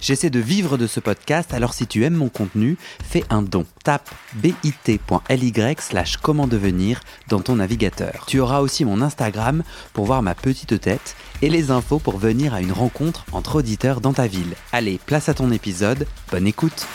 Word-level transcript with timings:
J'essaie 0.00 0.30
de 0.30 0.38
vivre 0.38 0.78
de 0.78 0.86
ce 0.86 1.00
podcast, 1.00 1.52
alors 1.52 1.74
si 1.74 1.86
tu 1.86 2.04
aimes 2.04 2.14
mon 2.14 2.28
contenu, 2.28 2.76
fais 3.02 3.24
un 3.30 3.42
don. 3.42 3.66
Tape 3.82 4.08
bit.ly 4.34 5.52
slash 5.80 6.16
comment 6.18 6.46
devenir 6.46 7.00
dans 7.28 7.40
ton 7.40 7.56
navigateur. 7.56 8.24
Tu 8.26 8.38
auras 8.38 8.60
aussi 8.60 8.84
mon 8.84 9.02
Instagram 9.02 9.62
pour 9.92 10.06
voir 10.06 10.22
ma 10.22 10.34
petite 10.34 10.80
tête 10.80 11.16
et 11.42 11.50
les 11.50 11.70
infos 11.70 11.98
pour 11.98 12.18
venir 12.18 12.54
à 12.54 12.60
une 12.60 12.72
rencontre 12.72 13.24
entre 13.32 13.56
auditeurs 13.56 14.00
dans 14.00 14.12
ta 14.12 14.26
ville. 14.26 14.54
Allez, 14.72 15.00
place 15.04 15.28
à 15.28 15.34
ton 15.34 15.50
épisode, 15.50 16.06
bonne 16.30 16.46
écoute 16.46 16.86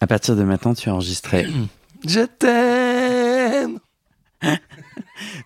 À 0.00 0.06
partir 0.06 0.36
de 0.36 0.42
maintenant, 0.42 0.74
tu 0.74 0.88
as 0.88 0.92
enregistré. 0.92 1.46
Je 2.06 2.20
t'aime 2.20 3.78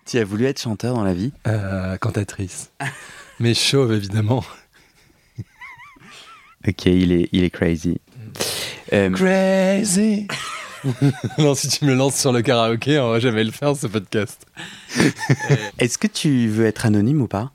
tu 0.05 0.17
as 0.17 0.25
voulu 0.25 0.45
être 0.45 0.59
chanteur 0.59 0.93
dans 0.95 1.03
la 1.03 1.13
vie? 1.13 1.31
Euh, 1.47 1.97
Cantatrice. 1.97 2.71
Mais 3.39 3.53
chauve, 3.53 3.93
évidemment. 3.93 4.43
Ok, 6.67 6.87
il 6.87 7.13
est, 7.13 7.29
il 7.31 7.45
est 7.45 7.49
crazy. 7.49 8.01
Euh, 8.91 9.09
crazy 9.11 10.27
Non, 11.37 11.55
si 11.55 11.69
tu 11.69 11.85
me 11.85 11.93
lances 11.93 12.19
sur 12.19 12.33
le 12.33 12.41
karaoké, 12.41 12.99
on 12.99 13.11
va 13.11 13.19
jamais 13.19 13.45
le 13.45 13.51
faire, 13.51 13.77
ce 13.77 13.87
podcast. 13.87 14.45
Est-ce 15.79 15.97
que 15.97 16.07
tu 16.07 16.49
veux 16.49 16.65
être 16.65 16.85
anonyme 16.85 17.21
ou 17.21 17.27
pas? 17.27 17.53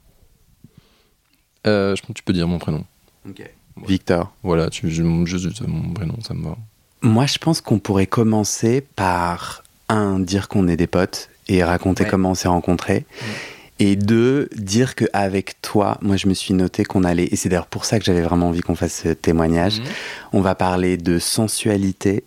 Euh, 1.66 1.94
Je 1.94 2.00
pense 2.00 2.08
que 2.08 2.12
tu 2.14 2.22
peux 2.22 2.32
dire 2.32 2.48
mon 2.48 2.58
prénom. 2.58 2.84
Ok. 3.28 3.42
Victor. 3.86 4.32
Voilà, 4.42 4.70
tu, 4.70 4.90
juste 4.90 5.60
mon 5.66 5.92
prénom, 5.92 6.16
ça 6.26 6.32
me 6.32 6.44
va. 6.44 6.56
Moi, 7.02 7.26
je 7.26 7.38
pense 7.38 7.60
qu'on 7.60 7.78
pourrait 7.78 8.06
commencer 8.06 8.80
par, 8.80 9.64
un, 9.88 10.18
dire 10.18 10.48
qu'on 10.48 10.66
est 10.68 10.76
des 10.76 10.86
potes 10.86 11.28
et 11.48 11.62
raconter 11.62 12.06
comment 12.06 12.30
on 12.30 12.34
s'est 12.34 12.48
rencontrés. 12.48 13.04
Et 13.80 13.96
deux, 13.96 14.48
dire 14.54 14.94
qu'avec 14.94 15.60
toi, 15.60 15.98
moi 16.00 16.16
je 16.16 16.28
me 16.28 16.34
suis 16.34 16.54
noté 16.54 16.84
qu'on 16.84 17.02
allait, 17.02 17.28
et 17.30 17.36
c'est 17.36 17.48
d'ailleurs 17.48 17.66
pour 17.66 17.84
ça 17.84 17.98
que 17.98 18.04
j'avais 18.04 18.22
vraiment 18.22 18.48
envie 18.48 18.60
qu'on 18.60 18.76
fasse 18.76 19.02
ce 19.02 19.08
témoignage, 19.08 19.80
mhm. 19.80 19.86
on 20.32 20.40
va 20.40 20.54
parler 20.54 20.96
de 20.96 21.18
sensualité 21.18 22.24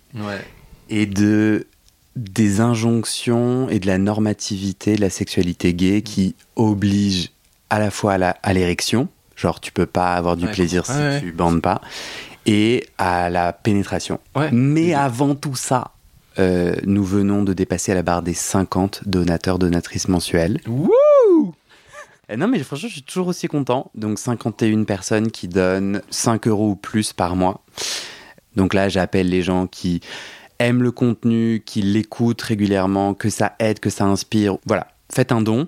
et 0.90 1.06
de 1.06 1.68
des 2.18 2.62
injonctions 2.62 3.70
et 3.70 3.80
de 3.80 3.86
la 3.86 4.00
normativité 4.00 4.96
de 4.96 5.02
la 5.02 5.12
sexualité 5.12 5.76
gay 5.76 6.02
qui 6.02 6.36
oblige 6.56 7.30
à 7.70 7.80
la 7.80 7.92
fois 7.92 8.14
à 8.14 8.54
l'érection, 8.54 9.08
genre 9.36 9.60
tu 9.60 9.72
peux 9.72 9.86
pas 9.86 10.14
avoir 10.16 10.36
du 10.36 10.48
plaisir 10.48 10.86
si 10.86 10.94
tu 11.22 11.32
bandes 11.32 11.62
pas, 11.62 11.82
et 12.46 12.88
à 12.98 13.30
la 13.30 13.54
pénétration. 13.54 14.20
Mais 14.52 14.94
avant 14.94 15.36
tout 15.36 15.56
ça, 15.56 15.92
euh, 16.40 16.76
nous 16.86 17.04
venons 17.04 17.44
de 17.44 17.54
dépasser 17.54 17.94
la 17.94 18.04
barre 18.04 18.22
des 18.22 18.34
50 18.34 19.08
donateurs, 19.08 19.60
donatrices 19.60 20.08
mensuelles. 20.08 20.60
Wouh 20.68 21.54
euh, 22.30 22.36
non 22.36 22.50
mais 22.50 22.60
franchement 22.60 22.90
je 22.90 22.94
suis 22.94 23.04
toujours 23.04 23.28
aussi 23.28 23.48
content. 23.48 23.92
Donc 23.96 24.20
51 24.20 24.84
personnes 24.84 25.32
qui 25.32 25.48
donnent 25.48 26.02
5 26.10 26.48
euros 26.48 26.72
ou 26.72 26.76
plus 26.76 27.14
par 27.14 27.36
mois. 27.36 27.64
Donc 28.56 28.74
là 28.74 28.90
j'appelle 28.90 29.30
les 29.30 29.42
gens 29.42 29.68
qui 29.68 30.02
aiment 30.60 30.84
le 30.84 30.92
contenu, 30.92 31.64
qui 31.66 31.82
l'écoutent 31.82 32.42
régulièrement, 32.42 33.14
que 33.14 33.30
ça 33.30 33.56
aide, 33.60 33.80
que 33.80 33.90
ça 33.90 34.06
inspire. 34.06 34.58
Voilà, 34.66 34.88
faites 35.14 35.32
un 35.32 35.42
don. 35.42 35.68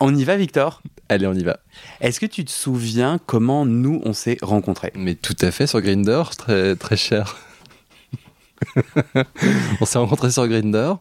On 0.00 0.14
y 0.14 0.24
va 0.24 0.36
Victor? 0.36 0.82
Allez, 1.08 1.26
on 1.26 1.34
y 1.34 1.44
va. 1.44 1.58
Est-ce 2.00 2.20
que 2.20 2.26
tu 2.26 2.44
te 2.44 2.50
souviens 2.50 3.18
comment 3.26 3.64
nous 3.64 4.00
on 4.04 4.12
s'est 4.12 4.38
rencontrés? 4.42 4.92
Mais 4.94 5.14
tout 5.14 5.36
à 5.40 5.50
fait 5.50 5.66
sur 5.66 5.80
Grinder, 5.80 6.22
très 6.36 6.76
très 6.76 6.96
cher. 6.96 7.36
on 9.80 9.84
s'est 9.84 9.98
rencontrés 9.98 10.30
sur 10.30 10.46
Grinder. 10.48 10.92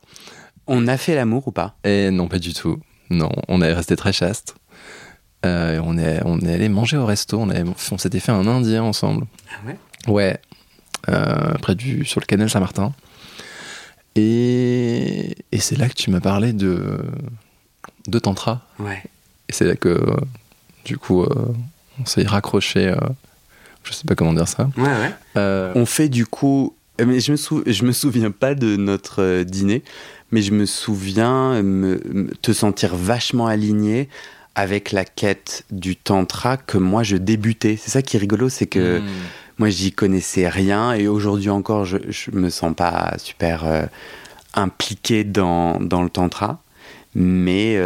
On 0.67 0.88
a 0.88 0.97
fait 0.97 1.16
l'amour 1.16 1.47
ou 1.47 1.51
pas? 1.51 1.75
Et 1.83 2.09
non, 2.11 2.27
pas 2.27 2.39
du 2.39 2.53
tout. 2.53 2.79
Non, 3.09 3.31
on 3.47 3.61
est 3.61 3.73
resté 3.73 3.95
très 3.95 4.13
chaste. 4.13 4.55
Euh, 5.45 5.79
on, 5.83 5.97
est, 5.97 6.21
on 6.25 6.39
est 6.39 6.53
allé 6.53 6.69
manger 6.69 6.97
au 6.97 7.05
resto. 7.05 7.39
On, 7.39 7.49
on 7.91 7.97
s'était 7.97 8.19
fait 8.19 8.31
un 8.31 8.47
indien 8.47 8.83
ensemble. 8.83 9.27
Ah 9.51 9.67
ouais? 9.67 9.77
Ouais. 10.07 10.39
Euh, 11.09 11.53
près 11.61 11.75
du, 11.75 12.03
sur 12.03 12.19
le 12.19 12.25
canal 12.25 12.49
Saint-Martin. 12.49 12.94
Et, 14.15 15.35
et 15.51 15.59
c'est 15.59 15.77
là 15.77 15.88
que 15.88 15.94
tu 15.94 16.09
m'as 16.09 16.21
parlé 16.21 16.51
de, 16.53 16.99
de 18.07 18.19
Tantra. 18.19 18.61
Ouais. 18.79 19.03
Et 19.49 19.53
c'est 19.53 19.65
là 19.65 19.75
que, 19.75 20.03
du 20.83 20.97
coup, 20.97 21.21
euh, 21.23 21.53
on 22.01 22.05
s'est 22.05 22.23
raccroché. 22.23 22.95
je 23.83 23.94
sais 23.94 24.05
pas 24.05 24.15
comment 24.15 24.33
dire 24.33 24.47
ça. 24.47 24.69
Ouais, 24.77 24.83
ouais. 24.83 25.71
on 25.75 25.85
fait 25.85 26.09
du 26.09 26.25
coup 26.25 26.73
euh, 26.73 26.84
mais 27.03 27.19
je 27.19 27.31
me, 27.31 27.38
je 27.66 27.83
me 27.83 27.91
souviens 27.91 28.31
pas 28.31 28.56
de 28.56 28.75
notre 28.75 29.22
euh, 29.22 29.44
dîner, 29.44 29.83
mais 30.31 30.41
je 30.41 30.51
me 30.51 30.66
souviens 30.66 31.61
me, 31.61 32.29
te 32.41 32.53
sentir 32.53 32.95
vachement 32.95 33.47
aligné 33.47 34.09
avec 34.56 34.91
la 34.91 35.03
quête 35.03 35.66
du 35.72 35.95
tantra 35.97 36.56
que 36.57 36.78
moi 36.78 37.03
je 37.03 37.17
débutais. 37.17 37.78
C'est 37.79 37.91
ça 37.91 38.01
qui 38.01 38.16
est 38.16 38.19
rigolo, 38.19 38.47
c'est 38.47 38.67
que 38.67 39.00
hmm. 39.00 39.06
moi 39.57 39.69
j'y 39.69 39.91
connaissais 39.91 40.47
rien 40.47 40.94
et 40.94 41.07
aujourd'hui 41.07 41.50
encore 41.50 41.83
je, 41.83 41.97
je 42.07 42.31
me 42.31 42.50
sens 42.50 42.73
pas 42.73 43.16
super 43.17 43.66
euh, 43.66 43.85
impliqué 44.53 45.25
dans, 45.25 45.79
dans, 45.81 46.03
le 46.03 46.09
tantra. 46.09 46.62
Mais, 47.17 47.79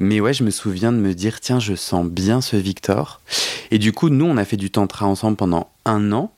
mais 0.00 0.20
ouais, 0.20 0.32
je 0.32 0.44
me 0.44 0.50
souviens 0.50 0.92
de 0.92 0.98
me 0.98 1.12
dire, 1.12 1.40
tiens, 1.40 1.58
je 1.58 1.74
sens 1.74 2.06
bien 2.06 2.40
ce 2.40 2.56
Victor. 2.56 3.20
Et 3.72 3.78
du 3.78 3.92
coup, 3.92 4.08
nous, 4.08 4.24
on 4.24 4.36
a 4.36 4.44
fait 4.44 4.56
du 4.56 4.70
tantra 4.70 5.04
ensemble 5.06 5.36
pendant 5.36 5.68
un 5.84 6.12
an. 6.12 6.32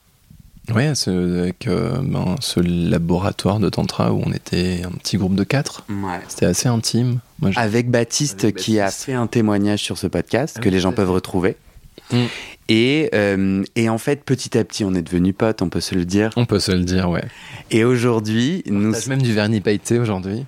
Oui, 0.73 0.83
avec 0.85 1.67
euh, 1.67 1.97
ben, 2.01 2.35
ce 2.39 2.59
laboratoire 2.59 3.59
de 3.59 3.69
Tantra 3.69 4.13
où 4.13 4.21
on 4.25 4.31
était 4.31 4.83
un 4.85 4.91
petit 4.91 5.17
groupe 5.17 5.35
de 5.35 5.43
quatre. 5.43 5.85
C'était 6.27 6.45
assez 6.45 6.69
intime. 6.69 7.19
avec 7.55 7.89
Baptiste 7.89 8.53
qui 8.53 8.79
a 8.79 8.91
fait 8.91 9.13
un 9.13 9.27
témoignage 9.27 9.81
sur 9.81 9.97
ce 9.97 10.07
podcast 10.07 10.59
que 10.59 10.69
les 10.69 10.79
gens 10.79 10.93
peuvent 10.93 11.11
retrouver. 11.11 11.57
Mm. 12.11 12.17
Et, 12.69 13.09
euh, 13.13 13.63
et, 13.75 13.89
en 13.89 13.97
fait, 13.97 14.23
petit 14.23 14.57
à 14.57 14.63
petit, 14.63 14.85
on 14.85 14.93
est 14.93 15.01
devenus 15.01 15.35
potes, 15.37 15.61
on 15.61 15.69
peut 15.69 15.81
se 15.81 15.93
le 15.93 16.05
dire. 16.05 16.29
On 16.37 16.45
peut 16.45 16.59
se 16.59 16.71
le 16.71 16.83
dire, 16.83 17.09
ouais. 17.09 17.25
Et 17.69 17.83
aujourd'hui, 17.83 18.63
nous. 18.67 18.93
même 19.07 19.21
du 19.21 19.33
vernis 19.33 19.59
pailleté 19.59 19.99
aujourd'hui. 19.99 20.45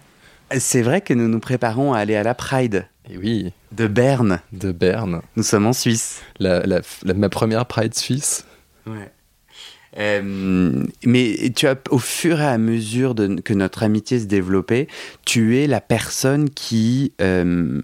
C'est 0.57 0.83
vrai 0.83 1.01
que 1.01 1.13
nous 1.13 1.27
nous 1.27 1.39
préparons 1.39 1.93
à 1.93 1.99
aller 1.99 2.15
à 2.15 2.23
la 2.23 2.33
Pride. 2.33 2.87
Et 3.09 3.17
oui. 3.17 3.51
De 3.71 3.87
Berne. 3.87 4.39
De 4.53 4.71
Berne. 4.71 5.21
Nous 5.35 5.43
sommes 5.43 5.65
en 5.65 5.73
Suisse. 5.73 6.21
La, 6.39 6.61
ma 7.03 7.29
première 7.29 7.65
Pride 7.65 7.95
suisse. 7.95 8.45
Ouais. 8.85 9.11
Euh, 9.97 10.83
mais 11.05 11.51
tu 11.55 11.67
as, 11.67 11.75
au 11.89 11.99
fur 11.99 12.41
et 12.41 12.45
à 12.45 12.57
mesure 12.57 13.15
que 13.15 13.53
notre 13.53 13.83
amitié 13.83 14.19
se 14.19 14.25
développait, 14.25 14.87
tu 15.25 15.59
es 15.59 15.67
la 15.67 15.81
personne 15.81 16.49
qui 16.49 17.13
euh, 17.21 17.81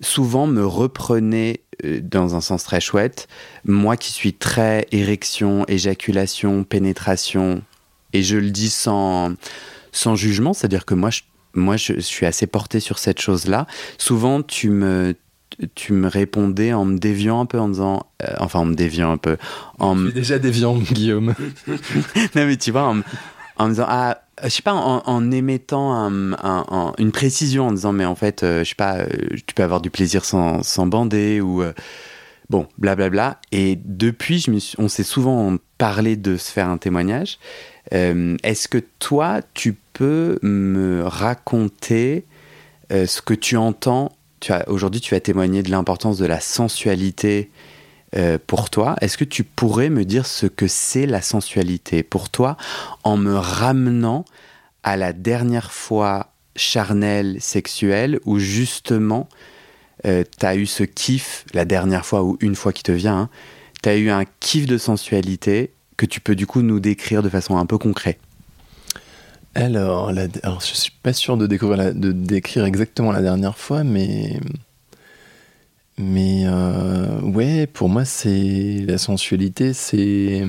souvent 0.00 0.46
me 0.46 0.64
reprenait 0.64 1.60
euh, 1.84 2.00
dans 2.02 2.34
un 2.34 2.40
sens 2.40 2.64
très 2.64 2.80
chouette. 2.80 3.28
Moi 3.64 3.96
qui 3.96 4.12
suis 4.12 4.34
très 4.34 4.86
érection, 4.92 5.64
éjaculation, 5.66 6.64
pénétration, 6.64 7.62
et 8.12 8.22
je 8.22 8.36
le 8.36 8.50
dis 8.50 8.70
sans, 8.70 9.34
sans 9.92 10.14
jugement, 10.14 10.54
c'est-à-dire 10.54 10.84
que 10.86 10.94
moi, 10.94 11.10
je, 11.10 11.22
moi, 11.54 11.76
je 11.76 12.00
suis 12.00 12.26
assez 12.26 12.46
porté 12.46 12.80
sur 12.80 12.98
cette 12.98 13.20
chose-là. 13.20 13.66
Souvent, 13.98 14.42
tu 14.42 14.70
me, 14.70 15.14
tu 15.74 15.92
me 15.92 16.08
répondais 16.08 16.72
en 16.72 16.84
me 16.84 16.98
déviant 16.98 17.40
un 17.40 17.46
peu, 17.46 17.58
en 17.58 17.68
disant, 17.68 18.06
euh, 18.22 18.34
enfin 18.38 18.60
en 18.60 18.64
me 18.64 18.74
déviant 18.74 19.12
un 19.12 19.16
peu. 19.16 19.36
En 19.78 19.96
je 19.96 20.04
suis 20.04 20.12
déjà 20.12 20.38
déviant, 20.38 20.76
Guillaume. 20.92 21.34
non 21.66 21.76
mais 22.34 22.56
tu 22.56 22.70
vois, 22.70 22.82
en, 22.82 23.64
me 23.64 23.70
disant, 23.70 23.86
ah, 23.88 24.22
je 24.42 24.48
sais 24.48 24.62
pas, 24.62 24.72
en, 24.72 25.30
émettant 25.30 26.10
une 26.98 27.12
précision, 27.12 27.68
en 27.68 27.72
disant, 27.72 27.92
mais 27.92 28.04
en 28.04 28.14
fait, 28.14 28.42
euh, 28.42 28.62
je 28.64 28.70
sais 28.70 28.74
pas, 28.74 28.98
euh, 28.98 29.06
tu 29.46 29.54
peux 29.54 29.62
avoir 29.62 29.80
du 29.80 29.90
plaisir 29.90 30.24
sans, 30.24 30.62
sans 30.62 30.86
bander 30.86 31.40
ou 31.40 31.62
bon, 32.50 32.66
blablabla. 32.78 33.10
Bla, 33.10 33.30
bla. 33.30 33.40
Et 33.50 33.78
depuis, 33.84 34.38
je 34.38 34.50
me 34.50 34.58
on 34.78 34.88
s'est 34.88 35.02
souvent 35.02 35.56
parlé 35.76 36.16
de 36.16 36.36
se 36.36 36.52
faire 36.52 36.68
un 36.68 36.78
témoignage. 36.78 37.38
Est-ce 37.90 38.68
que 38.68 38.78
toi, 38.98 39.40
tu 39.54 39.76
peux 39.92 40.38
me 40.42 41.02
raconter 41.04 42.26
ce 42.90 43.20
que 43.22 43.34
tu 43.34 43.56
entends 43.56 44.12
aujourd'hui, 44.66 45.00
tu 45.00 45.14
as 45.14 45.20
témoigné 45.20 45.62
de 45.62 45.70
l'importance 45.70 46.18
de 46.18 46.26
la 46.26 46.40
sensualité 46.40 47.50
euh, 48.16 48.38
pour 48.46 48.70
toi. 48.70 48.96
Est-ce 49.00 49.18
que 49.18 49.24
tu 49.24 49.44
pourrais 49.44 49.90
me 49.90 50.04
dire 50.04 50.26
ce 50.26 50.46
que 50.46 50.66
c'est 50.66 51.06
la 51.06 51.20
sensualité 51.20 52.02
pour 52.02 52.30
toi 52.30 52.56
en 53.04 53.16
me 53.16 53.34
ramenant 53.34 54.24
à 54.82 54.96
la 54.96 55.12
dernière 55.12 55.72
fois 55.72 56.32
charnelle, 56.56 57.36
sexuelle, 57.40 58.18
où 58.24 58.38
justement, 58.38 59.28
euh, 60.06 60.24
tu 60.38 60.46
as 60.46 60.56
eu 60.56 60.66
ce 60.66 60.84
kiff, 60.84 61.44
la 61.52 61.64
dernière 61.64 62.06
fois 62.06 62.22
ou 62.22 62.38
une 62.40 62.54
fois 62.54 62.72
qui 62.72 62.82
te 62.82 62.92
vient, 62.92 63.18
hein, 63.18 63.28
tu 63.82 63.88
as 63.88 63.96
eu 63.96 64.10
un 64.10 64.24
kiff 64.40 64.66
de 64.66 64.78
sensualité 64.78 65.72
que 65.96 66.06
tu 66.06 66.20
peux 66.20 66.34
du 66.34 66.46
coup 66.46 66.62
nous 66.62 66.80
décrire 66.80 67.22
de 67.22 67.28
façon 67.28 67.58
un 67.58 67.66
peu 67.66 67.76
concrète? 67.76 68.20
Alors, 69.58 70.12
la, 70.12 70.26
alors, 70.42 70.60
je 70.60 70.74
suis 70.74 70.92
pas 71.02 71.12
sûr 71.12 71.36
de, 71.36 71.46
décrire 71.46 72.64
exactement 72.64 73.12
la 73.12 73.22
dernière 73.22 73.58
fois, 73.58 73.84
mais. 73.84 74.40
Mais. 75.98 76.44
Euh, 76.46 77.20
ouais, 77.22 77.66
pour 77.66 77.88
moi, 77.88 78.04
c'est 78.04 78.84
la 78.86 78.98
sensualité, 78.98 79.72
c'est. 79.72 80.44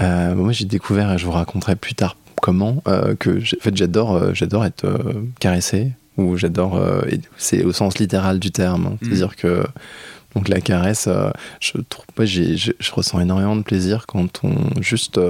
Euh, 0.00 0.34
moi, 0.34 0.52
j'ai 0.52 0.64
découvert, 0.64 1.12
et 1.12 1.18
je 1.18 1.24
vous 1.24 1.32
raconterai 1.32 1.76
plus 1.76 1.94
tard 1.94 2.16
comment, 2.40 2.82
euh, 2.88 3.14
que 3.14 3.38
en 3.38 3.60
fait, 3.60 3.76
j'adore, 3.76 4.34
j'adore 4.34 4.64
être 4.64 4.86
caressé, 5.40 5.92
ou 6.18 6.36
j'adore, 6.36 6.82
c'est 7.38 7.64
au 7.64 7.72
sens 7.72 7.98
littéral 7.98 8.38
du 8.38 8.50
terme, 8.50 8.86
hein. 8.86 8.96
c'est-à-dire 9.00 9.28
mm. 9.32 9.40
que 9.40 9.64
donc 10.34 10.48
la 10.48 10.60
caresse, 10.60 11.08
je 11.60 11.72
trouve, 11.88 12.06
moi, 12.16 12.24
je, 12.24 12.54
je, 12.56 12.92
ressens 12.92 13.20
énormément 13.20 13.54
de 13.54 13.62
plaisir 13.62 14.06
quand 14.06 14.40
on 14.44 14.54
juste 14.80 15.20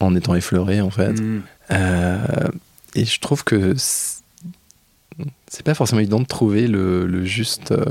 en 0.00 0.14
étant 0.14 0.34
effleuré 0.34 0.80
en 0.80 0.90
fait, 0.90 1.20
mm. 1.20 1.42
et 2.94 3.04
je 3.04 3.20
trouve 3.20 3.44
que 3.44 3.74
c'est 5.54 5.62
pas 5.62 5.74
forcément 5.74 6.00
évident 6.00 6.20
de 6.20 6.26
trouver 6.26 6.66
le, 6.66 7.24
juste, 7.24 7.72
euh, 7.72 7.84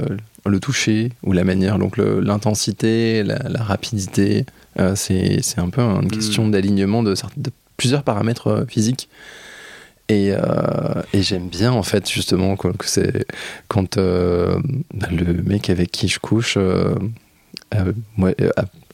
le 0.45 0.59
toucher 0.59 1.11
ou 1.23 1.31
la 1.31 1.43
manière, 1.43 1.79
donc 1.79 1.97
l'intensité, 1.97 3.23
la, 3.23 3.63
rapidité. 3.63 4.45
Euh, 4.79 4.95
c'est 4.95 5.39
un 5.57 5.69
peu 5.69 5.81
une 5.81 6.11
question 6.11 6.47
mm. 6.47 6.51
d'alignement 6.51 7.03
de, 7.03 7.15
de, 7.37 7.51
plusieurs 7.77 8.03
paramètres 8.03 8.47
euh, 8.47 8.65
physiques. 8.65 9.07
Et, 10.09 10.33
et 11.13 11.23
j'aime 11.23 11.47
bien 11.47 11.71
en 11.71 11.81
fait 11.81 12.11
justement 12.11 12.57
que 12.57 12.67
c'est 12.81 13.25
quand 13.69 13.95
bah, 13.95 15.07
le 15.09 15.41
mec 15.43 15.69
avec 15.69 15.91
qui 15.91 16.09
je 16.09 16.19
couche 16.19 16.57
a 16.57 17.85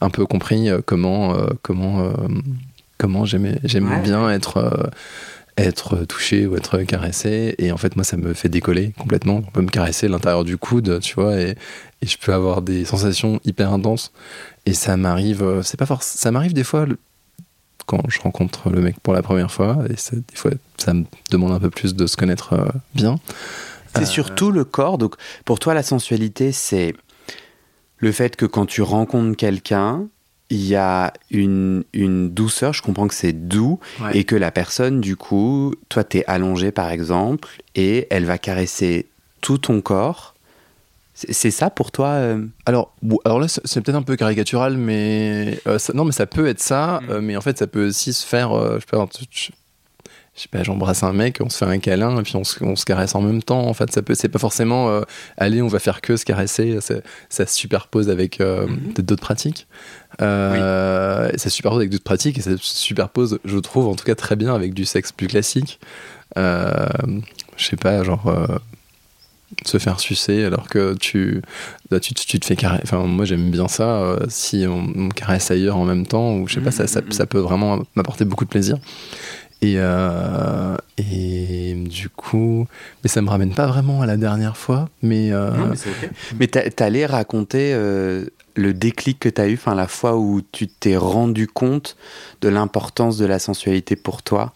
un 0.02 0.10
peu 0.12 0.28
compris 0.28 0.70
comment 0.86 1.36
comment 1.64 2.14
comment 3.00 3.26
j'aime 3.26 3.58
bien 4.04 4.30
être 4.30 4.92
être 5.60 6.06
touché 6.06 6.48
ou 6.48 6.56
être 6.56 6.82
caressé. 6.84 7.56
Et 7.58 7.72
en 7.72 7.78
fait, 7.78 7.96
moi, 7.96 8.04
ça 8.04 8.18
me 8.18 8.34
fait 8.34 8.50
décoller 8.50 8.94
complètement. 8.98 9.42
On 9.48 9.52
peut 9.52 9.62
me 9.62 9.70
caresser 9.70 10.08
l'intérieur 10.08 10.44
du 10.44 10.58
coude, 10.58 11.00
tu 11.02 11.16
vois, 11.16 11.40
et, 11.40 11.56
je 12.02 12.16
peux 12.18 12.34
avoir 12.34 12.62
des 12.62 12.86
sensations 12.86 13.42
hyper 13.44 13.74
intenses. 13.74 14.12
Et 14.66 14.74
ça 14.74 14.96
m'arrive, 14.96 15.44
euh, 15.44 15.64
c'est 15.64 15.78
pas 15.78 15.86
forcément, 15.86 16.18
ça 16.18 16.32
m'arrive 16.32 16.54
des 16.54 16.64
fois 16.64 16.86
quand 17.88 18.02
je 18.08 18.22
rencontre 18.22 18.70
le 18.70 18.82
mec 18.82 19.00
pour 19.02 19.14
la 19.14 19.22
première 19.22 19.52
fois, 19.52 19.80
et 19.90 19.96
des 20.14 20.36
fois, 20.36 20.52
ça 20.78 20.94
me 20.94 21.04
demande 21.32 21.52
un 21.52 21.60
peu 21.60 21.70
plus 21.70 21.96
de 21.96 22.08
se 22.08 22.16
connaître 22.16 22.54
euh, 22.54 22.70
bien. 22.96 23.20
C'est 23.96 24.04
euh, 24.04 24.06
surtout 24.06 24.52
le 24.52 24.64
corps. 24.64 24.98
Donc, 24.98 25.16
pour 25.44 25.60
toi, 25.60 25.74
la 25.74 25.84
sensualité, 25.84 26.52
c'est 26.52 26.94
le 27.98 28.12
fait 28.12 28.38
que 28.38 28.46
quand 28.46 28.66
tu 28.66 28.82
rencontres 28.82 29.36
quelqu'un, 29.36 30.08
il 30.50 30.66
y 30.66 30.76
a 30.76 31.14
une, 31.30 31.84
une, 31.94 32.30
douceur, 32.30 32.74
je 32.74 32.82
comprends 32.82 33.08
que 33.08 33.14
c'est 33.14 33.34
doux, 33.34 33.80
et 34.14 34.24
que 34.24 34.36
la 34.36 34.52
personne, 34.52 35.00
du 35.00 35.16
coup, 35.16 35.76
toi, 35.90 36.04
t'es 36.04 36.24
allongé 36.28 36.72
par 36.72 36.90
exemple, 36.90 37.50
et 37.76 38.08
elle 38.10 38.26
va 38.26 38.38
caresser 38.38 39.08
tout 39.42 39.58
ton 39.58 39.82
corps. 39.82 40.34
C'est 41.14 41.52
ça 41.52 41.70
pour 41.70 41.92
toi 41.92 42.08
euh 42.08 42.46
alors, 42.66 42.96
alors 43.26 43.40
là, 43.40 43.48
c'est 43.50 43.82
peut-être 43.82 43.98
un 43.98 44.04
peu 44.04 44.16
caricatural, 44.16 44.78
mais 44.78 45.60
euh, 45.68 45.78
non, 45.94 46.06
mais 46.06 46.14
ça 46.14 46.26
peut 46.26 46.48
être 46.48 46.62
ça, 46.62 47.02
mm. 47.02 47.12
euh, 47.12 47.22
mais 47.22 47.36
en 47.36 47.42
fait, 47.42 47.58
ça 47.58 47.68
peut 47.68 47.88
aussi 47.88 48.14
se 48.14 48.26
faire. 48.26 48.52
je, 49.30 49.50
je 50.40 50.44
sais 50.44 50.50
pas, 50.50 50.64
j'embrasse 50.64 51.04
un 51.04 51.12
mec, 51.12 51.40
on 51.44 51.50
se 51.50 51.58
fait 51.58 51.66
un 51.66 51.80
câlin 51.80 52.18
et 52.18 52.24
puis 52.24 52.38
on 52.38 52.46
se, 52.46 52.64
on 52.64 52.78
se 52.78 52.86
caresse 52.86 53.14
en 53.14 53.20
même 53.20 53.44
temps. 53.44 53.68
En 53.68 53.74
fait, 53.74 53.92
ça 53.92 54.02
peut, 54.02 54.16
c'est 54.16 54.30
pas 54.30 54.40
forcément 54.40 54.90
euh, 54.90 55.02
allez, 55.36 55.62
on 55.62 55.68
va 55.68 55.80
faire 55.80 56.00
que 56.00 56.16
se 56.16 56.24
caresser. 56.24 56.80
Ça, 56.80 56.96
ça 57.28 57.46
se 57.46 57.54
superpose 57.54 58.10
avec 58.10 58.40
euh, 58.40 58.66
mhm. 58.66 58.94
d'autres 59.00 59.22
pratiques. 59.22 59.68
Euh, 60.22 61.30
Ça 61.36 61.50
se 61.50 61.50
superpose 61.50 61.80
avec 61.80 61.90
d'autres 61.90 62.06
pratiques 62.06 62.38
et 62.38 62.42
ça 62.42 62.52
se 62.52 62.58
superpose, 62.62 63.40
je 63.44 63.58
trouve, 63.58 63.88
en 63.88 63.96
tout 63.96 64.06
cas 64.06 64.16
très 64.16 64.38
bien 64.38 64.56
avec 64.56 64.74
du 64.74 64.86
sexe 64.86 65.12
plus 65.12 65.28
classique. 65.28 65.82
Euh, 66.38 66.88
je 67.58 67.66
sais 67.66 67.76
pas, 67.76 68.02
genre 68.06 68.34
se 69.66 69.78
faire 69.78 70.00
sucer 70.00 70.46
alors 70.46 70.70
que 70.70 70.96
tu, 70.96 71.42
bah, 71.92 72.00
tu, 72.00 72.14
tu, 72.14 72.40
te 72.40 72.46
fais 72.46 72.56
caresser. 72.56 72.84
Enfin, 72.84 73.00
moi 73.00 73.26
j'aime 73.26 73.52
bien 73.52 73.68
ça. 73.68 74.16
si 74.30 74.66
on, 74.70 75.10
caresse 75.10 75.52
ailleurs 75.52 75.76
en 75.76 75.84
même 75.84 76.08
temps, 76.08 76.38
ou 76.38 76.48
je 76.48 76.54
sais 76.54 76.62
pas, 76.62 76.72
ça, 76.72 76.88
ça, 76.88 77.02
ça, 77.10 77.26
peut 77.26 77.40
vraiment 77.40 77.84
m'apporter 77.96 78.24
beaucoup 78.24 78.46
de 78.46 78.50
plaisir. 78.50 78.78
Et, 79.62 79.76
euh, 79.78 80.78
et 80.98 81.74
du 81.76 82.10
coup, 82.10 82.66
mais 83.04 83.10
ça 83.10 83.22
me 83.22 83.30
ramène 83.30 83.54
pas 83.54 83.68
vraiment 83.68 84.02
à 84.02 84.06
la 84.06 84.16
dernière 84.16 84.56
fois. 84.56 84.90
Mais, 85.02 85.32
euh, 85.32 85.52
non, 85.52 85.68
mais 85.68 85.76
c'est 85.76 85.90
ok. 85.90 86.10
Mais 86.40 86.48
t'allais 86.48 87.06
raconter 87.06 87.74
euh, 87.74 88.26
le 88.56 88.74
déclic 88.74 89.20
que 89.20 89.28
tu 89.28 89.42
as 89.42 89.50
eu, 89.50 89.56
enfin 89.56 89.76
la 89.76 89.88
fois 89.88 90.16
où 90.16 90.42
tu 90.52 90.68
t'es 90.68 90.96
rendu 90.96 91.48
compte 91.48 91.98
de 92.42 92.48
l'importance 92.48 93.18
de 93.18 93.26
la 93.26 93.40
sensualité 93.40 93.98
pour 93.98 94.24
toi? 94.24 94.54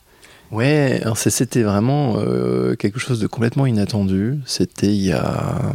Ouais, 0.52 1.00
alors 1.02 1.18
c'était 1.18 1.64
vraiment 1.64 2.18
quelque 2.78 3.00
chose 3.00 3.20
de 3.20 3.26
complètement 3.26 3.66
inattendu. 3.66 4.40
C'était 4.46 4.94
il 4.94 5.02
y 5.02 5.12
a 5.12 5.74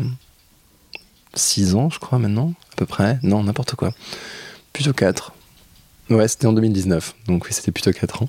6 1.35 1.75
ans, 1.75 1.91
je 1.91 1.99
crois, 1.99 2.21
maintenant, 2.21 2.55
à 2.73 2.77
peu 2.77 2.87
près. 2.87 3.19
Non, 3.25 3.43
n'importe 3.43 3.75
quoi. 3.75 3.93
Plutôt 4.73 4.93
4. 4.93 5.33
Ouais, 6.11 6.29
c'était 6.29 6.47
en 6.47 6.53
2019. 6.53 7.15
Donc 7.27 7.47
oui, 7.47 7.53
c'était 7.53 7.73
plutôt 7.73 7.91
4 7.91 8.23
ans. 8.23 8.29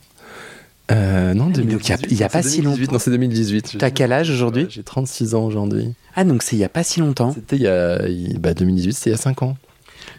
Euh, 0.91 1.33
non, 1.33 1.51
il 1.55 1.65
n'y 1.65 2.23
a, 2.23 2.29
pas 2.29 2.41
si 2.41 2.61
longtemps. 2.61 2.91
Non, 2.91 2.99
c'est 2.99 3.11
2018. 3.11 3.77
T'as 3.77 3.91
quel 3.91 4.11
âge 4.11 4.29
aujourd'hui 4.31 4.67
J'ai 4.69 4.83
36 4.83 5.35
ans 5.35 5.45
aujourd'hui. 5.45 5.93
Ah, 6.15 6.23
donc 6.23 6.41
c'est 6.41 6.55
il 6.55 6.59
n'y 6.59 6.65
a 6.65 6.69
pas 6.69 6.83
si 6.83 6.99
longtemps. 6.99 7.33
C'était 7.33 7.57
il 7.57 7.61
y 7.61 7.67
a. 7.67 7.99
Bah, 8.39 8.53
2018, 8.53 8.93
c'était 8.93 9.09
il 9.11 9.13
y 9.13 9.15
a 9.15 9.19
5 9.19 9.43
ans. 9.43 9.57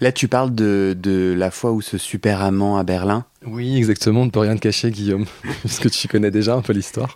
Là, 0.00 0.12
tu 0.12 0.28
parles 0.28 0.54
de, 0.54 0.96
de, 0.98 1.34
la 1.36 1.50
fois 1.50 1.72
où 1.72 1.82
ce 1.82 1.98
super 1.98 2.40
amant 2.40 2.78
à 2.78 2.84
Berlin 2.84 3.24
Oui, 3.44 3.76
exactement. 3.76 4.22
On 4.22 4.26
ne 4.26 4.30
peut 4.30 4.40
rien 4.40 4.54
te 4.54 4.60
cacher, 4.60 4.90
Guillaume, 4.90 5.26
puisque 5.60 5.90
tu 5.90 6.08
connais 6.08 6.30
déjà 6.30 6.54
un 6.54 6.62
peu 6.62 6.72
l'histoire. 6.72 7.14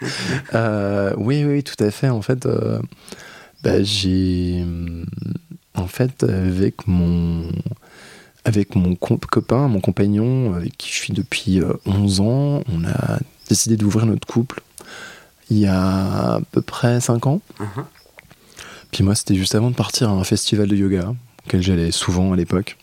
Euh, 0.55 1.15
oui, 1.17 1.45
oui, 1.45 1.63
tout 1.63 1.83
à 1.83 1.91
fait. 1.91 2.09
En 2.09 2.23
fait, 2.23 2.47
euh, 2.47 2.81
bah, 3.63 3.83
j'ai. 3.83 4.65
En 5.77 5.87
fait, 5.87 6.25
avec 6.25 6.87
mon 6.87 7.49
avec 8.45 8.75
mon 8.77 8.95
copain, 8.95 9.69
mon 9.69 9.81
compagnon, 9.81 10.55
avec 10.55 10.77
qui 10.77 10.91
je 10.91 10.95
suis 10.95 11.13
depuis 11.13 11.61
11 11.87 12.21
ans, 12.21 12.63
on 12.73 12.85
a 12.85 13.19
décidé 13.49 13.77
d'ouvrir 13.77 14.07
notre 14.07 14.27
couple 14.27 14.63
il 15.51 15.59
y 15.59 15.67
a 15.67 16.35
à 16.35 16.41
peu 16.53 16.63
près 16.63 17.01
5 17.01 17.27
ans. 17.27 17.41
Uh-huh. 17.61 17.85
Puis 18.91 19.05
moi, 19.05 19.15
c'était 19.15 19.35
juste 19.35 19.55
avant 19.55 19.71
de 19.71 19.77
partir 19.77 20.09
à 20.09 20.13
un 20.13 20.25
festival 20.25 20.69
de 20.69 20.77
yoga, 20.77 21.15
auquel 21.47 21.63
j'allais 21.63 21.91
souvent 21.91 22.33
à 22.33 22.37
l'époque. 22.37 22.77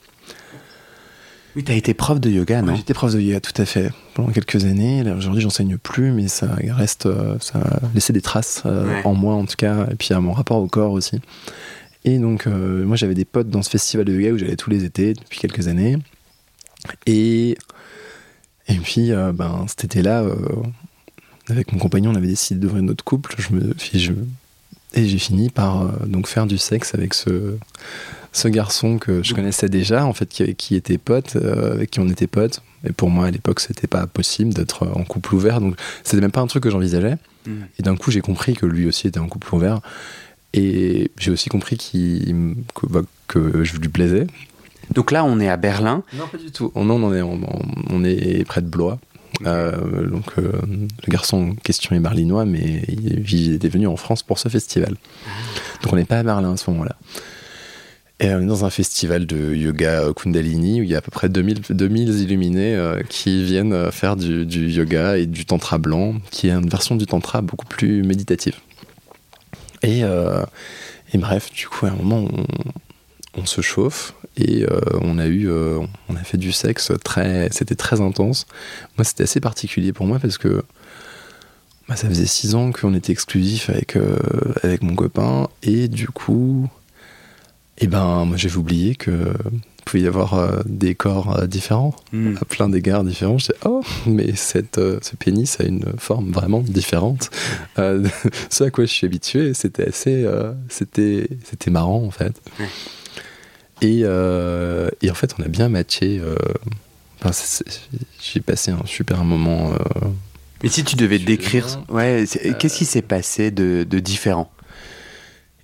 Oui, 1.56 1.66
tu 1.66 1.72
as 1.72 1.76
été 1.76 1.94
prof 1.94 2.20
de 2.20 2.30
yoga, 2.30 2.62
non? 2.62 2.76
J'étais 2.76 2.94
prof 2.94 3.14
de 3.14 3.20
yoga, 3.20 3.42
tout 3.42 3.60
à 3.62 3.66
fait, 3.66 3.92
pendant 4.14 4.32
quelques 4.32 4.64
années. 4.64 5.04
Aujourd'hui, 5.12 5.42
j'enseigne 5.42 5.78
plus, 5.78 6.12
mais 6.12 6.30
ça 6.30 6.48
reste, 6.70 7.08
euh, 7.08 7.36
ça 7.42 7.60
a 7.60 7.80
laissé 7.94 8.14
des 8.14 8.22
traces 8.22 8.64
euh, 8.66 9.02
en 9.04 9.14
moi, 9.14 9.34
en 9.34 9.46
tout 9.46 9.58
cas, 9.58 9.86
et 9.92 9.96
puis 9.96 10.14
à 10.14 10.22
mon 10.22 10.32
rapport 10.32 10.60
au 10.60 10.68
corps 10.68 10.94
aussi. 10.94 11.20
Et 12.04 12.18
donc, 12.18 12.48
euh, 12.48 12.84
moi, 12.86 12.96
j'avais 12.96 13.14
des 13.14 13.26
potes 13.26 13.50
dans 13.50 13.62
ce 13.62 13.70
festival 13.70 14.06
de 14.06 14.14
yoga 14.14 14.32
où 14.32 14.38
j'allais 14.38 14.56
tous 14.56 14.70
les 14.70 14.84
étés 14.84 15.14
depuis 15.14 15.40
quelques 15.40 15.68
années. 15.68 15.98
Et 17.06 17.58
et 18.68 18.76
puis, 18.76 19.12
euh, 19.12 19.34
ben, 19.34 19.66
cet 19.68 19.84
été-là, 19.86 20.22
euh, 20.22 20.36
avec 21.50 21.74
mon 21.74 21.80
compagnon, 21.80 22.12
on 22.12 22.16
avait 22.16 22.28
décidé 22.28 22.60
d'ouvrir 22.60 22.84
notre 22.84 23.04
couple. 23.04 23.36
Je 23.38 23.54
me, 23.54 23.74
je, 23.94 24.14
et 24.94 25.08
j'ai 25.08 25.18
fini 25.18 25.50
par 25.50 26.00
donc 26.08 26.28
faire 26.28 26.48
du 26.48 26.58
sexe 26.58 26.96
avec 26.96 27.14
ce, 27.14 27.58
ce 28.32 28.48
garçon 28.48 28.98
que 28.98 29.24
je 29.24 29.34
connaissais 29.34 29.68
déjà, 29.68 30.06
en 30.06 30.14
fait, 30.14 30.28
qui, 30.28 30.56
qui 30.56 30.76
était 30.76 30.98
pote, 30.98 31.36
avec 31.36 31.92
qui 31.92 32.00
on 32.00 32.08
était 32.08 32.28
potes. 32.28 32.62
Et 32.88 32.94
pour 32.94 33.10
moi, 33.10 33.28
à 33.28 33.32
l'époque, 33.32 33.60
c'était 33.60 33.88
pas 33.88 34.08
possible 34.08 34.54
d'être 34.54 34.88
en 34.88 35.04
couple 35.04 35.36
ouvert. 35.36 35.60
Donc, 35.60 35.76
c'était 36.04 36.22
même 36.22 36.32
pas 36.32 36.42
un 36.42 36.48
truc 36.48 36.64
que 36.64 36.70
j'envisageais. 36.70 37.18
Mmh. 37.46 37.52
Et 37.80 37.84
d'un 37.84 37.96
coup, 37.96 38.12
j'ai 38.12 38.22
compris 38.22 38.54
que 38.54 38.66
lui 38.66 38.88
aussi 38.88 39.08
était 39.08 39.20
en 39.20 39.28
couple 39.28 39.54
ouvert. 39.54 39.82
Et 40.54 41.12
j'ai 41.18 41.32
aussi 41.32 41.50
compris 41.50 41.78
que, 41.78 42.88
bah, 42.88 43.02
que 43.28 43.64
je 43.64 43.78
lui 43.78 43.90
plaisais. 43.90 44.28
Donc 44.94 45.12
là, 45.12 45.24
on 45.24 45.40
est 45.40 45.50
à 45.50 45.58
Berlin. 45.58 46.04
Non, 46.14 46.28
pas 46.28 46.38
du 46.38 46.52
tout. 46.52 46.72
On, 46.76 46.90
on, 46.90 47.14
est, 47.14 47.22
on, 47.22 48.04
est 48.04 48.44
près 48.46 48.62
de 48.62 48.68
Blois. 48.68 49.00
Euh, 49.46 50.08
donc 50.08 50.26
euh, 50.38 50.52
le 51.08 51.12
garçon 51.12 51.52
en 51.52 51.56
question 51.56 51.96
est 51.96 52.00
berlinois, 52.00 52.46
mais 52.46 52.84
il, 52.90 53.54
était 53.54 53.70
venu 53.70 53.88
en 53.88 53.96
France 53.96 54.24
pour 54.24 54.38
ce 54.38 54.50
festival. 54.50 54.96
Donc 55.82 55.94
on 55.94 55.96
n'est 55.96 56.06
pas 56.06 56.20
à 56.20 56.24
Berlin 56.24 56.54
à 56.54 56.58
ce 56.58 56.70
moment-là. 56.72 56.98
Et 58.20 58.32
on 58.36 58.42
est 58.42 58.46
dans 58.46 58.66
un 58.66 58.70
festival 58.70 59.26
de 59.26 59.56
yoga 59.56 60.04
Kundalini 60.16 60.82
où 60.82 60.84
il 60.84 60.90
y 60.90 60.94
a 60.94 61.00
à 61.00 61.02
peu 61.02 61.10
près 61.10 61.28
2000, 61.28 61.62
2000 61.72 62.10
illuminés 62.22 62.76
euh, 62.76 63.02
qui 63.10 63.44
viennent 63.44 63.92
faire 63.92 64.16
du, 64.16 64.46
yoga 64.46 65.18
et 65.18 65.26
du 65.26 65.46
tantra 65.46 65.80
blanc, 65.80 66.16
qui 66.30 66.50
est 66.50 66.52
une 66.52 66.70
version 66.70 66.96
du 66.96 67.08
tantra 67.08 67.42
beaucoup 67.42 67.66
plus 67.66 68.04
méditative. 68.04 68.58
Et, 69.84 70.02
et 71.14 71.18
bref, 71.18 71.52
du 71.52 71.68
coup, 71.68 71.86
à 71.86 71.90
un 71.90 71.96
moment, 71.96 72.28
on, 73.38 73.46
se 73.46 73.62
chauffe 73.62 74.14
et 74.38 74.64
euh, 74.64 74.80
on 75.02 75.18
a 75.18 75.28
eu 75.28 75.50
euh, 75.50 75.80
on 76.10 76.16
a 76.16 76.24
fait 76.24 76.38
du 76.38 76.52
sexe 76.52 76.92
très 77.04 77.50
c'était 77.52 77.76
très 77.76 78.02
intense. 78.02 78.46
Moi 78.98 79.04
c'était 79.04 79.24
assez 79.24 79.40
particulier 79.40 79.94
pour 79.94 80.06
moi 80.06 80.20
parce 80.20 80.38
que 80.38 80.64
bah, 81.88 81.96
ça 81.96 82.08
faisait 82.08 82.26
six 82.26 82.56
ans 82.56 82.72
qu'on 82.72 82.94
était 82.94 83.12
exclusif 83.12 83.70
avec 83.70 83.96
euh, 83.96 84.18
avec 84.64 84.84
mon 84.84 84.96
copain 84.96 85.50
et 85.64 85.88
du 85.88 86.08
coup 86.08 86.70
et 87.78 87.86
eh 87.86 87.88
ben 87.88 88.26
moi 88.26 88.38
j'avais 88.38 88.58
oublié 88.58 88.96
que 88.96 89.34
pouvait 89.92 90.04
y 90.04 90.08
avoir 90.08 90.34
euh, 90.36 90.60
des 90.66 90.96
corps 90.96 91.38
euh, 91.40 91.48
différents, 91.48 91.94
Mm. 92.14 92.36
à 92.42 92.46
plein 92.46 92.70
d'égards 92.70 93.04
différents. 93.04 93.38
Je 93.38 93.52
oh, 93.66 93.84
mais 94.08 94.36
cette, 94.36 94.78
euh, 94.78 95.00
ce 95.02 95.16
pénis 95.16 95.60
a 95.60 95.64
une 95.66 95.86
forme 95.98 96.32
vraiment 96.32 96.62
différente. 96.62 97.30
Euh, 97.80 98.08
ce 98.50 98.64
à 98.64 98.70
quoi 98.72 98.86
je 98.86 98.92
suis 98.92 99.06
habitué, 99.06 99.54
c'était 99.54 99.88
assez. 99.88 100.24
euh, 100.24 100.54
c'était, 100.70 101.28
c'était 101.44 101.72
marrant, 101.72 102.04
en 102.04 102.12
fait. 102.12 102.42
Et, 103.82 104.02
euh, 104.04 104.90
et 105.02 105.10
en 105.12 105.14
fait, 105.16 105.36
on 105.40 105.44
a 105.44 105.48
bien 105.48 105.68
matché. 105.70 106.22
enfin, 107.24 107.32
j'ai 108.34 108.40
passé 108.42 108.72
un 108.72 108.86
super 108.86 109.24
moment. 109.24 109.72
Mais 110.64 110.70
si 110.70 110.84
tu 110.84 110.96
devais 110.96 111.18
décrire, 111.20 111.66
ouais, 111.90 112.26
qu'est-ce 112.60 112.78
qui 112.78 112.86
s'est 112.86 113.02
passé 113.02 113.50
de, 113.52 113.86
de 113.90 114.00
différent? 114.00 114.52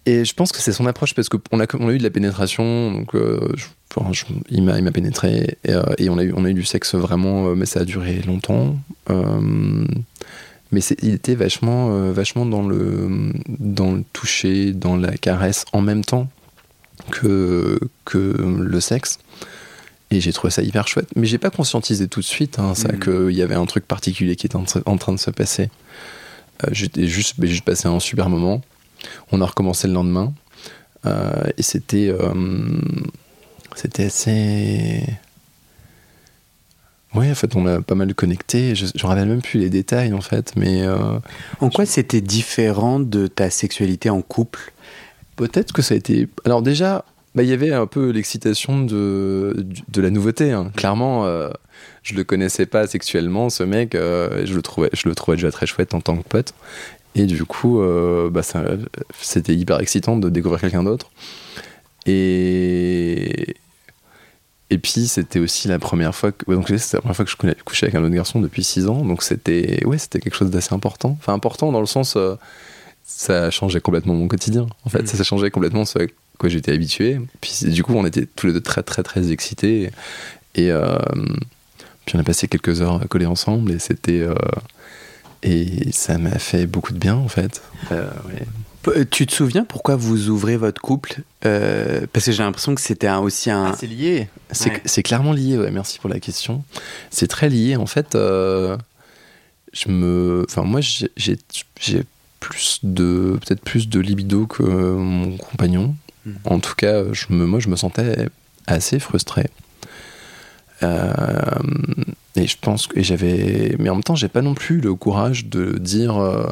Et 0.10 0.24
je 0.26 0.34
pense 0.34 0.52
que 0.54 0.60
c'est 0.60 0.72
son 0.72 0.86
approche 0.88 1.14
parce 1.14 1.28
qu'on 1.28 1.60
a, 1.60 1.66
on 1.80 1.90
a 1.90 1.92
eu 1.92 1.98
de 1.98 2.04
la 2.04 2.10
pénétration, 2.10 2.92
donc 2.94 3.14
euh, 3.14 3.40
je- 3.58 3.66
enfin, 3.96 4.12
je- 4.14 4.24
il 4.50 4.64
m'a 4.64 4.92
pénétré 4.92 5.58
et, 5.66 5.74
euh, 5.74 5.84
et 5.98 6.10
on, 6.10 6.18
a 6.18 6.24
eu, 6.24 6.32
on 6.36 6.46
a 6.46 6.50
eu 6.50 6.54
du 6.54 6.64
sexe 6.64 6.96
vraiment, 6.96 7.48
euh, 7.48 7.56
mais 7.56 7.66
ça 7.66 7.82
a 7.82 7.86
duré 7.86 8.22
longtemps. 8.26 8.78
Mais 10.72 10.82
il 11.02 11.14
était 11.14 11.36
vachement, 11.36 12.12
vachement 12.12 12.46
dans 12.46 12.68
le, 12.68 13.32
dans 13.48 13.94
le 13.94 14.04
toucher, 14.12 14.74
dans 14.74 14.98
la 14.98 15.12
caresse 15.18 15.64
en 15.72 15.80
même 15.82 16.04
temps 16.04 16.28
que, 17.12 17.80
que 18.04 18.36
le 18.38 18.80
sexe. 18.82 19.20
Et 20.12 20.20
j'ai 20.22 20.34
trouvé 20.34 20.52
ça 20.52 20.62
hyper 20.64 20.88
chouette. 20.88 21.08
Mais 21.16 21.26
j'ai 21.26 21.38
pas 21.38 21.50
conscientisé 21.52 22.08
tout 22.10 22.20
de 22.20 22.26
suite 22.26 22.60
hein, 22.60 22.76
ça 22.76 22.92
Mhm. 22.92 23.00
qu'il 23.00 23.36
y 23.38 23.42
avait 23.42 23.56
un 23.56 23.66
truc 23.66 23.86
particulier 23.88 24.36
qui 24.36 24.46
était 24.46 24.56
en, 24.58 24.66
en 24.86 24.98
train 24.98 25.14
de 25.14 25.20
se 25.20 25.32
passer. 25.32 25.70
J'étais 26.72 27.08
juste, 27.08 27.36
juste 27.46 27.64
passé 27.64 27.88
un 27.88 28.00
super 28.00 28.30
moment. 28.30 28.62
On 29.32 29.42
a 29.42 29.46
recommencé 29.46 29.88
le 29.88 29.94
lendemain. 29.94 30.34
Euh, 31.06 31.32
et 31.58 31.64
c'était. 31.64 32.10
euh, 32.10 32.34
c'était 33.76 34.06
assez. 34.06 35.04
Ouais, 37.16 37.32
en 37.32 37.36
fait, 37.36 37.56
on 37.56 37.66
a 37.66 37.82
pas 37.82 37.96
mal 37.96 38.14
connecté. 38.14 38.76
Je 38.76 38.86
ne 38.86 39.08
rappelle 39.08 39.28
même 39.28 39.42
plus 39.42 39.60
les 39.60 39.70
détails, 39.70 40.14
en 40.14 40.22
fait. 40.22 40.54
Mais 40.56 40.84
euh, 40.84 41.20
En 41.62 41.70
quoi 41.70 41.86
c'était 41.86 42.22
différent 42.22 43.00
de 43.00 43.28
ta 43.28 43.50
sexualité 43.50 44.10
en 44.10 44.22
couple? 44.22 44.74
Peut-être 45.36 45.72
que 45.72 45.82
ça 45.82 45.94
a 45.94 45.98
été. 45.98 46.28
Alors, 46.46 46.62
déjà, 46.62 47.06
bah, 47.34 47.44
il 47.44 47.50
y 47.50 47.54
avait 47.54 47.72
un 47.72 47.88
peu 47.88 48.10
l'excitation 48.10 48.82
de, 48.84 49.66
de 49.88 50.02
la 50.02 50.10
nouveauté. 50.10 50.52
hein. 50.52 50.72
Clairement, 50.76 51.26
euh, 51.26 51.50
je 52.04 52.14
le 52.16 52.24
connaissais 52.24 52.66
pas 52.66 52.88
sexuellement, 52.88 53.50
ce 53.50 53.64
mec. 53.64 53.96
euh, 53.96 54.46
je, 54.46 54.54
le 54.54 54.62
trouvais, 54.62 54.90
je 54.94 55.08
le 55.08 55.16
trouvais 55.16 55.38
déjà 55.38 55.52
très 55.52 55.66
chouette 55.66 55.94
en 55.94 56.02
tant 56.02 56.18
que 56.18 56.28
pote. 56.28 56.54
Et 57.18 57.26
du 57.26 57.44
coup, 57.46 57.82
euh, 57.82 58.30
bah, 58.30 58.42
c'était 59.20 59.56
hyper 59.56 59.80
excitant 59.80 60.18
de 60.18 60.30
découvrir 60.30 60.62
quelqu'un 60.62 60.84
d'autre. 60.84 61.10
Et. 62.06 63.56
Et 64.70 64.80
puis 64.80 65.08
c'était 65.08 65.40
aussi 65.40 65.70
la 65.70 65.80
première 65.80 66.14
fois 66.14 66.34
que 66.34 66.52
donc 66.52 66.68
c'était 66.68 66.98
la 66.98 67.02
première 67.02 67.16
fois 67.16 67.24
que 67.24 67.32
je 67.32 67.38
couchais 67.64 67.86
avec 67.86 67.96
un 67.96 68.04
autre 68.04 68.14
garçon 68.14 68.42
depuis 68.42 68.66
6 68.66 68.88
ans 68.88 69.06
donc 69.06 69.24
c'était 69.24 69.82
ouais 69.86 69.98
c'était 69.98 70.20
quelque 70.20 70.36
chose 70.36 70.50
d'assez 70.50 70.74
important 70.74 71.16
enfin 71.22 71.34
important 71.34 71.72
dans 71.72 71.80
le 71.80 71.86
sens 71.86 72.18
euh, 72.18 72.36
ça 73.06 73.46
a 73.46 73.50
changé 73.50 73.80
complètement 73.80 74.14
mon 74.14 74.28
quotidien 74.28 74.68
en 74.84 74.90
fait 74.90 75.04
Mm. 75.04 75.08
ça 75.08 75.22
a 75.22 75.24
changé 75.24 75.52
complètement 75.52 75.86
ce 75.86 76.00
à 76.00 76.06
quoi 76.38 76.50
j'étais 76.50 76.74
habitué 76.74 77.18
puis 77.40 77.54
du 77.68 77.82
coup 77.82 77.94
on 77.94 78.06
était 78.06 78.26
tous 78.26 78.48
les 78.48 78.52
deux 78.52 78.60
très 78.60 78.84
très 78.84 79.04
très 79.04 79.32
excités 79.32 79.90
et 80.56 80.70
euh, 80.70 81.00
puis 82.06 82.18
on 82.18 82.20
a 82.20 82.24
passé 82.24 82.50
quelques 82.50 82.82
heures 82.82 83.00
collés 83.08 83.26
ensemble 83.26 83.72
et 83.72 83.80
c'était 83.80 84.20
euh, 84.20 84.36
et 85.44 85.92
ça 85.92 86.18
m'a 86.18 86.38
fait 86.40 86.66
beaucoup 86.66 86.94
de 86.94 86.98
bien 87.00 87.16
en 87.16 87.28
fait 87.28 87.62
Euh, 87.92 88.10
ouais. 88.28 88.46
P- 88.84 89.06
Tu 89.10 89.26
te 89.28 89.34
souviens 89.34 89.64
pourquoi 89.66 89.96
vous 89.96 90.30
ouvrez 90.30 90.58
votre 90.58 90.82
couple 90.82 91.22
Euh, 91.46 92.06
Parce 92.14 92.26
que 92.26 92.32
j'ai 92.32 92.44
l'impression 92.44 92.74
que 92.76 92.82
c'était 92.82 93.08
un- 93.08 93.20
aussi 93.20 93.50
un. 93.52 93.72
Ah, 93.74 93.76
c'est 93.80 93.88
lié. 93.88 94.28
C'est 94.52 94.70
Ouais. 94.72 94.82
c'est 94.86 95.04
clairement 95.04 95.34
lié, 95.34 95.58
ouais, 95.58 95.72
merci 95.72 96.00
pour 96.00 96.10
la 96.10 96.20
question. 96.20 96.64
C'est 97.12 97.28
très 97.28 97.50
lié. 97.50 97.76
En 97.76 97.86
fait, 97.86 98.16
euh, 98.16 98.78
je 99.74 99.90
me. 99.90 100.46
Enfin, 100.50 100.64
moi, 100.64 100.80
j'ai 100.82 101.38
plus 102.40 102.80
de. 102.84 103.38
Peut-être 103.46 103.62
plus 103.62 103.90
de 103.90 104.00
libido 104.00 104.48
que 104.48 104.64
mon 104.64 105.38
compagnon. 105.38 105.96
Mm. 106.26 106.32
En 106.46 106.60
tout 106.60 106.76
cas, 106.76 107.04
je 107.14 107.26
me, 107.30 107.46
moi, 107.46 107.60
je 107.60 107.68
me 107.70 107.76
sentais 107.76 108.28
assez 108.68 109.00
frustré. 109.00 109.48
Euh, 110.84 111.12
et 112.36 112.48
je 112.48 112.58
pense 112.60 112.88
que 112.88 113.02
j'avais. 113.02 113.76
Mais 113.80 113.90
en 113.90 113.96
même 113.96 114.04
temps, 114.04 114.16
j'ai 114.16 114.28
pas 114.28 114.42
non 114.42 114.54
plus 114.54 114.80
le 114.80 114.94
courage 114.94 115.46
de 115.48 115.78
dire 115.78 116.18
euh, 116.18 116.46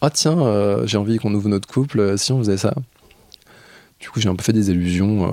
Ah, 0.00 0.10
tiens, 0.10 0.38
euh, 0.38 0.86
j'ai 0.86 0.96
envie 0.96 1.18
qu'on 1.18 1.34
ouvre 1.34 1.48
notre 1.48 1.68
couple 1.68 2.16
si 2.18 2.32
on 2.32 2.38
faisait 2.38 2.56
ça. 2.56 2.74
Du 4.00 4.10
coup, 4.10 4.20
j'ai 4.20 4.28
un 4.28 4.36
peu 4.36 4.44
fait 4.44 4.52
des 4.52 4.70
allusions 4.70 5.30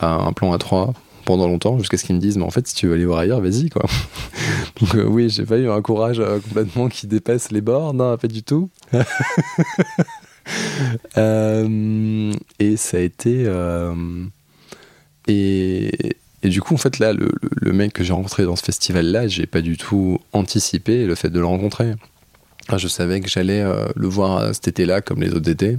à 0.00 0.14
un 0.14 0.32
plan 0.32 0.52
à 0.52 0.58
3 0.58 0.92
pendant 1.24 1.46
longtemps, 1.48 1.78
jusqu'à 1.78 1.96
ce 1.96 2.04
qu'ils 2.04 2.16
me 2.16 2.20
disent, 2.20 2.36
mais 2.36 2.44
en 2.44 2.50
fait, 2.50 2.66
si 2.66 2.74
tu 2.74 2.86
veux 2.86 2.94
aller 2.94 3.04
voir 3.04 3.20
ailleurs, 3.20 3.40
vas-y, 3.40 3.68
quoi. 3.68 3.84
Donc, 4.80 4.94
euh, 4.94 5.04
oui, 5.04 5.28
j'ai 5.28 5.44
pas 5.44 5.56
eu 5.58 5.68
un 5.68 5.82
courage 5.82 6.20
complètement 6.44 6.88
qui 6.88 7.06
dépasse 7.06 7.52
les 7.52 7.60
bords, 7.60 7.94
non, 7.94 8.16
pas 8.16 8.28
du 8.28 8.42
tout. 8.42 8.70
Et 12.58 12.76
ça 12.76 12.96
a 12.96 13.00
été. 13.00 13.52
et, 15.28 16.16
et 16.46 16.48
du 16.48 16.60
coup, 16.62 16.74
en 16.74 16.76
fait, 16.76 16.98
là, 16.98 17.12
le, 17.12 17.30
le- 17.60 17.72
mec 17.72 17.92
que 17.92 18.04
j'ai 18.04 18.12
rencontré 18.12 18.44
dans 18.44 18.56
ce 18.56 18.62
festival-là, 18.64 19.26
j'ai 19.28 19.46
pas 19.46 19.60
du 19.62 19.76
tout 19.76 20.18
anticipé 20.32 21.04
le 21.04 21.14
fait 21.14 21.28
de 21.30 21.38
le 21.40 21.46
rencontrer. 21.46 21.92
Je 22.76 22.88
savais 22.88 23.20
que 23.20 23.28
j'allais 23.28 23.60
euh, 23.62 23.86
le 23.96 24.06
voir 24.08 24.38
euh, 24.38 24.52
cet 24.52 24.68
été-là, 24.68 25.00
comme 25.00 25.20
les 25.22 25.32
autres 25.32 25.50
étés. 25.50 25.78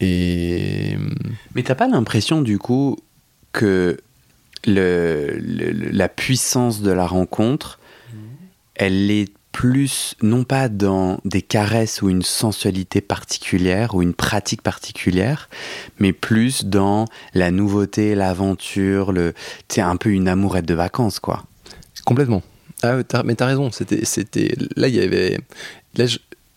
Et. 0.00 0.96
Mais 1.54 1.62
t'as 1.62 1.74
pas 1.74 1.88
l'impression 1.88 2.42
du 2.42 2.58
coup 2.58 2.96
que 3.52 3.98
le, 4.66 5.38
le- 5.38 5.72
le- 5.72 5.90
la 5.90 6.08
puissance 6.08 6.80
de 6.82 6.90
la 6.90 7.06
rencontre, 7.06 7.78
elle 8.74 9.10
est 9.10 9.32
plus 9.52 10.14
non 10.22 10.44
pas 10.44 10.68
dans 10.68 11.18
des 11.24 11.42
caresses 11.42 12.02
ou 12.02 12.08
une 12.08 12.22
sensualité 12.22 13.00
particulière 13.00 13.94
ou 13.94 14.02
une 14.02 14.14
pratique 14.14 14.62
particulière, 14.62 15.48
mais 15.98 16.12
plus 16.12 16.64
dans 16.64 17.06
la 17.34 17.50
nouveauté, 17.50 18.14
l'aventure, 18.14 19.12
le, 19.12 19.34
c'est 19.68 19.80
un 19.80 19.96
peu 19.96 20.10
une 20.10 20.28
amourette 20.28 20.66
de 20.66 20.74
vacances 20.74 21.18
quoi. 21.18 21.44
Complètement. 22.04 22.42
Ah, 22.82 22.96
mais 23.24 23.34
t'as 23.34 23.46
raison. 23.46 23.70
C'était, 23.70 24.04
c'était. 24.04 24.54
Là, 24.76 24.88
il 24.88 24.94
y 24.94 25.00
avait. 25.00 25.38
Là, 25.96 26.06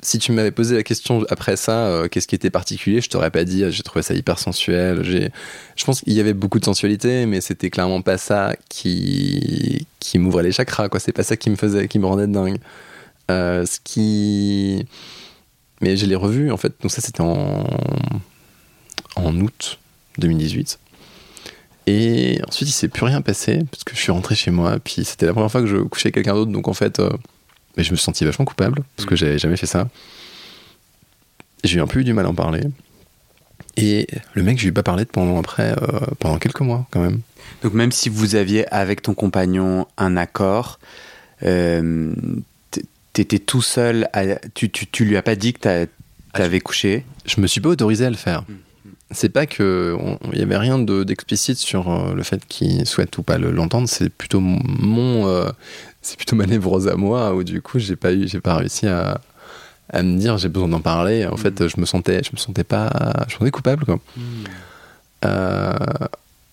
si 0.01 0.19
tu 0.19 0.31
m'avais 0.31 0.51
posé 0.51 0.75
la 0.75 0.83
question 0.83 1.25
après 1.29 1.55
ça, 1.55 1.87
euh, 1.87 2.07
qu'est-ce 2.07 2.27
qui 2.27 2.35
était 2.35 2.49
particulier, 2.49 3.01
je 3.01 3.09
t'aurais 3.09 3.31
pas 3.31 3.43
dit. 3.43 3.63
ah, 3.63 3.69
J'ai 3.69 3.83
trouvé 3.83 4.03
ça 4.03 4.13
hyper 4.13 4.39
sensuel. 4.39 5.03
Je 5.03 5.85
pense 5.85 6.01
qu'il 6.01 6.13
y 6.13 6.19
avait 6.19 6.33
beaucoup 6.33 6.59
de 6.59 6.65
sensualité, 6.65 7.25
mais 7.25 7.41
c'était 7.41 7.69
clairement 7.69 8.01
pas 8.01 8.17
ça 8.17 8.55
qui 8.69 9.62
qui 10.13 10.19
m'ouvrait 10.19 10.43
les 10.43 10.51
chakras. 10.51 10.89
Quoi. 10.89 10.99
C'est 10.99 11.11
pas 11.11 11.23
ça 11.23 11.35
qui 11.35 11.49
me 11.49 11.55
faisait, 11.55 11.87
qui 11.87 11.97
me 11.97 12.05
rendait 12.05 12.27
dingue. 12.27 12.59
Euh, 13.31 13.65
ce 13.65 13.79
qui. 13.83 14.85
Mais 15.81 15.97
je 15.97 16.05
l'ai 16.05 16.15
revu 16.15 16.51
en 16.51 16.57
fait. 16.57 16.71
Donc 16.81 16.91
ça, 16.91 17.01
c'était 17.01 17.21
en 17.21 17.65
en 19.15 19.35
août 19.41 19.79
2018. 20.19 20.79
Et 21.87 22.39
ensuite, 22.47 22.69
il 22.69 22.73
s'est 22.73 22.89
plus 22.89 23.05
rien 23.05 23.21
passé 23.21 23.61
parce 23.71 23.83
que 23.83 23.95
je 23.95 24.01
suis 24.01 24.11
rentré 24.11 24.35
chez 24.35 24.51
moi. 24.51 24.77
Puis 24.83 25.03
c'était 25.03 25.25
la 25.25 25.33
première 25.33 25.51
fois 25.51 25.61
que 25.61 25.67
je 25.67 25.77
couchais 25.77 26.09
avec 26.09 26.13
quelqu'un 26.13 26.35
d'autre. 26.35 26.51
Donc 26.51 26.67
en 26.67 26.73
fait, 26.73 26.99
euh, 26.99 27.09
mais 27.75 27.83
je 27.83 27.89
me 27.89 27.95
sentis 27.97 28.23
vachement 28.23 28.45
coupable 28.45 28.83
parce 28.95 29.07
que 29.07 29.15
j'avais 29.15 29.39
jamais 29.39 29.57
fait 29.57 29.65
ça. 29.65 29.89
J'ai 31.63 31.79
un 31.79 31.87
peu 31.87 32.01
eu 32.01 32.03
du 32.03 32.13
mal 32.13 32.27
à 32.27 32.29
en 32.29 32.35
parler. 32.35 32.61
Et 33.75 34.07
le 34.33 34.43
mec, 34.43 34.57
je 34.57 34.63
lui 34.63 34.69
ai 34.69 34.71
pas 34.71 34.83
parlé 34.83 35.05
pendant 35.05 35.39
après, 35.39 35.71
euh, 35.71 35.99
pendant 36.19 36.37
quelques 36.37 36.61
mois 36.61 36.85
quand 36.91 36.99
même. 37.01 37.21
Donc 37.63 37.73
même 37.73 37.91
si 37.91 38.09
vous 38.09 38.35
aviez 38.35 38.67
avec 38.73 39.01
ton 39.01 39.13
compagnon 39.13 39.87
un 39.97 40.15
accord, 40.17 40.79
euh, 41.43 42.13
t'étais 43.13 43.39
tout 43.39 43.61
seul, 43.61 44.07
à- 44.13 44.35
tu, 44.53 44.69
tu, 44.69 44.87
tu 44.87 45.05
lui 45.05 45.17
as 45.17 45.21
pas 45.21 45.35
dit 45.35 45.53
que 45.53 45.59
t'as- 45.59 45.85
t'avais 46.33 46.59
couché? 46.59 47.05
Je 47.25 47.39
me 47.41 47.47
suis 47.47 47.61
pas 47.61 47.69
autorisé 47.69 48.05
à 48.05 48.09
le 48.09 48.15
faire. 48.15 48.41
Mm. 48.43 48.53
C'est 49.11 49.29
pas 49.29 49.45
que 49.45 49.95
il 50.33 50.39
y 50.39 50.41
avait 50.41 50.57
rien 50.57 50.79
de- 50.79 51.03
d'explicite 51.03 51.57
sur 51.57 51.91
euh, 51.91 52.13
le 52.15 52.23
fait 52.23 52.43
qu'il 52.47 52.85
souhaite 52.87 53.15
ou 53.19 53.23
pas 53.23 53.37
le- 53.37 53.51
l'entendre. 53.51 53.87
C'est 53.87 54.09
plutôt 54.09 54.39
mon, 54.39 55.27
euh, 55.27 55.49
c'est 56.01 56.17
plutôt 56.17 56.35
ma 56.35 56.47
névrose 56.47 56.87
à 56.87 56.95
moi 56.95 57.35
où 57.35 57.43
du 57.43 57.61
coup 57.61 57.77
j'ai 57.77 57.95
pas 57.95 58.11
eu, 58.13 58.27
j'ai 58.27 58.39
pas 58.39 58.55
réussi 58.55 58.87
à, 58.87 59.21
à 59.89 60.03
me 60.03 60.17
dire 60.17 60.37
j'ai 60.37 60.49
besoin 60.49 60.67
d'en 60.67 60.81
parler. 60.81 61.25
En 61.25 61.37
fait, 61.37 61.67
je 61.67 61.79
me 61.79 61.85
sentais, 61.85 62.23
je 62.23 62.31
me 62.33 62.37
sentais 62.37 62.63
pas, 62.63 62.91
je 63.27 63.35
me 63.35 63.39
sentais 63.39 63.51
coupable 63.51 63.85
quoi. 63.85 63.99
Euh, 65.25 65.73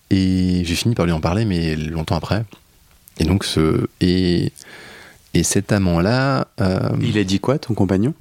et 0.09 0.63
j'ai 0.65 0.75
fini 0.75 0.95
par 0.95 1.05
lui 1.05 1.11
en 1.11 1.21
parler, 1.21 1.45
mais 1.45 1.75
longtemps 1.75 2.17
après. 2.17 2.43
Et 3.19 3.25
donc 3.25 3.43
ce 3.43 3.87
et 3.99 4.51
et 5.33 5.43
cet 5.43 5.71
amant-là, 5.71 6.47
euh, 6.59 6.89
Il 7.01 7.17
a 7.17 7.23
dit 7.23 7.39
quoi, 7.39 7.57
ton 7.57 7.73
compagnon? 7.73 8.13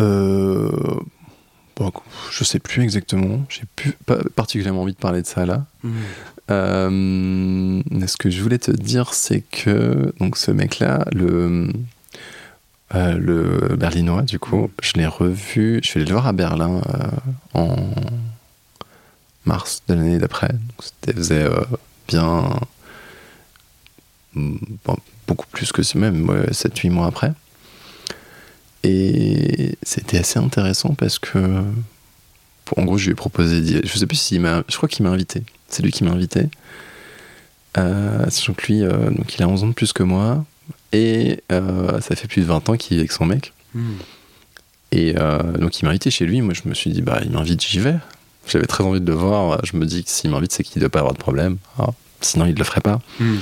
Euh, 0.00 0.70
bon, 1.76 1.92
je 2.30 2.44
sais 2.44 2.58
plus 2.58 2.82
exactement. 2.82 3.44
J'ai 3.50 3.64
plus 3.76 3.92
pas 4.06 4.18
particulièrement 4.34 4.82
envie 4.82 4.94
de 4.94 4.98
parler 4.98 5.20
de 5.20 5.26
ça 5.26 5.44
là. 5.44 5.66
Euh, 6.50 6.88
mais 6.90 8.06
ce 8.06 8.16
que 8.16 8.30
je 8.30 8.42
voulais 8.42 8.58
te 8.58 8.70
dire, 8.70 9.12
c'est 9.12 9.42
que 9.42 10.12
donc 10.18 10.36
ce 10.38 10.50
mec-là, 10.50 11.04
le 11.12 11.70
euh, 12.94 13.16
le 13.16 13.76
berlinois, 13.76 14.22
du 14.22 14.38
coup, 14.38 14.70
je 14.82 14.92
l'ai 14.94 15.06
revu. 15.06 15.80
Je 15.82 15.88
suis 15.88 16.00
allé 16.00 16.06
le 16.06 16.12
voir 16.12 16.26
à 16.26 16.32
Berlin 16.32 16.82
euh, 16.86 17.08
en 17.54 17.76
mars 19.44 19.82
de 19.88 19.94
l'année 19.94 20.18
d'après. 20.18 20.50
C'était 20.78 21.14
faisait 21.14 21.42
euh, 21.42 21.62
bien 22.06 22.50
mm, 24.34 24.56
beaucoup 25.26 25.46
plus 25.46 25.72
que 25.72 25.98
même 25.98 26.28
ouais, 26.28 26.50
7-8 26.50 26.90
mois 26.90 27.06
après. 27.06 27.32
Et 28.84 29.76
c'était 29.82 30.18
assez 30.18 30.38
intéressant 30.38 30.94
parce 30.94 31.18
que 31.18 31.62
en 32.76 32.84
gros 32.84 32.98
je 32.98 33.04
lui 33.06 33.12
ai 33.12 33.14
proposé 33.14 33.82
je 33.84 33.98
sais 33.98 34.06
plus 34.06 34.16
s'il 34.16 34.40
m'a 34.40 34.64
je 34.68 34.76
crois 34.76 34.88
qu'il 34.88 35.04
m'a 35.04 35.10
invité. 35.10 35.44
C'est 35.68 35.82
lui 35.82 35.92
qui 35.92 36.02
m'a 36.04 36.10
invité. 36.10 36.48
Sachant 37.76 38.54
que 38.54 38.66
lui 38.66 38.80
donc 38.80 39.34
il 39.36 39.42
a 39.42 39.48
11 39.48 39.64
ans 39.64 39.68
de 39.68 39.72
plus 39.72 39.92
que 39.92 40.02
moi 40.02 40.44
et 40.92 41.42
euh, 41.50 42.00
ça 42.00 42.14
fait 42.16 42.28
plus 42.28 42.42
de 42.42 42.46
20 42.46 42.68
ans 42.68 42.76
qu'il 42.76 42.96
vit 42.96 43.00
avec 43.00 43.12
son 43.12 43.24
mec. 43.24 43.52
Hmm. 43.74 43.94
Et 44.92 45.14
euh, 45.16 45.40
donc 45.52 45.80
il 45.80 45.84
m'a 45.84 45.90
invité 45.90 46.10
chez 46.10 46.26
lui. 46.26 46.40
Moi, 46.42 46.54
je 46.54 46.68
me 46.68 46.74
suis 46.74 46.90
dit, 46.90 47.02
bah, 47.02 47.20
il 47.24 47.30
m'invite, 47.30 47.64
j'y 47.64 47.78
vais. 47.78 47.96
J'avais 48.46 48.66
très 48.66 48.84
envie 48.84 49.00
de 49.00 49.06
le 49.06 49.16
voir. 49.16 49.64
Je 49.64 49.76
me 49.76 49.86
dis 49.86 50.04
que 50.04 50.10
s'il 50.10 50.30
m'invite, 50.30 50.52
c'est 50.52 50.62
qu'il 50.62 50.80
ne 50.80 50.82
doit 50.82 50.90
pas 50.90 50.98
avoir 50.98 51.14
de 51.14 51.18
problème. 51.18 51.56
Ah, 51.78 51.90
sinon, 52.20 52.44
il 52.46 52.52
ne 52.52 52.58
le 52.58 52.64
ferait 52.64 52.80
pas. 52.80 53.00
Hmm. 53.18 53.38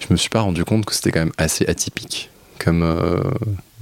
Je 0.00 0.06
me 0.10 0.16
suis 0.16 0.30
pas 0.30 0.40
rendu 0.40 0.64
compte 0.64 0.84
que 0.84 0.94
c'était 0.94 1.12
quand 1.12 1.20
même 1.20 1.32
assez 1.38 1.66
atypique 1.66 2.30
comme, 2.58 2.82
euh, 2.82 3.22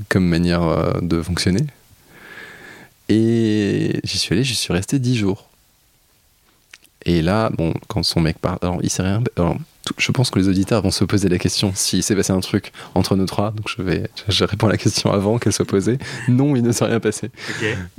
comme 0.09 0.27
manière 0.27 1.01
de 1.01 1.23
fonctionner. 1.23 1.67
Et 3.09 4.01
j'y 4.05 4.19
suis 4.19 4.35
allé, 4.35 4.45
j'y 4.45 4.55
suis 4.55 4.73
resté 4.73 4.99
10 4.99 5.17
jours. 5.17 5.49
Et 7.05 7.23
là, 7.23 7.51
bon, 7.51 7.75
quand 7.89 8.03
son 8.03 8.21
mec 8.21 8.39
part, 8.39 8.59
alors 8.63 8.79
il 8.83 8.91
s'est 8.91 9.03
rien. 9.03 9.23
alors, 9.37 9.57
je 9.99 10.13
pense 10.13 10.31
que 10.31 10.39
les 10.39 10.49
auditeurs 10.49 10.83
vont 10.83 10.91
se 10.91 11.05
poser 11.05 11.29
la 11.29 11.39
question 11.39 11.73
s'il 11.75 12.03
s'est 12.03 12.15
passé 12.15 12.33
un 12.33 12.41
truc 12.41 12.73
entre 12.95 13.17
nous 13.17 13.27
trois. 13.27 13.51
Donc 13.51 13.69
je 13.69 13.83
vais, 13.83 14.09
je 14.29 14.45
réponds 14.45 14.69
à 14.69 14.71
la 14.71 14.77
question 14.77 15.13
avant 15.13 15.39
qu'elle 15.39 15.53
soit 15.53 15.65
posée. 15.65 15.99
Non, 16.29 16.55
il 16.55 16.63
ne 16.63 16.73
s'est 16.73 16.85
rien 16.85 17.01
passé. 17.01 17.31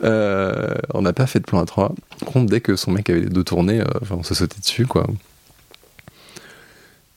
Euh, 0.03 0.75
on 0.93 1.01
n'a 1.01 1.13
pas 1.13 1.27
fait 1.27 1.39
de 1.39 1.45
plan 1.45 1.61
à 1.61 1.65
trois. 1.65 1.93
Par 2.19 2.29
contre, 2.29 2.49
dès 2.49 2.61
que 2.61 2.75
son 2.75 2.91
mec 2.91 3.09
avait 3.09 3.21
les 3.21 3.29
dos 3.29 3.43
tournés, 3.43 3.81
euh, 3.81 3.85
enfin, 4.01 4.15
on 4.17 4.23
se 4.23 4.33
sautait 4.33 4.59
dessus, 4.59 4.85
quoi. 4.85 5.05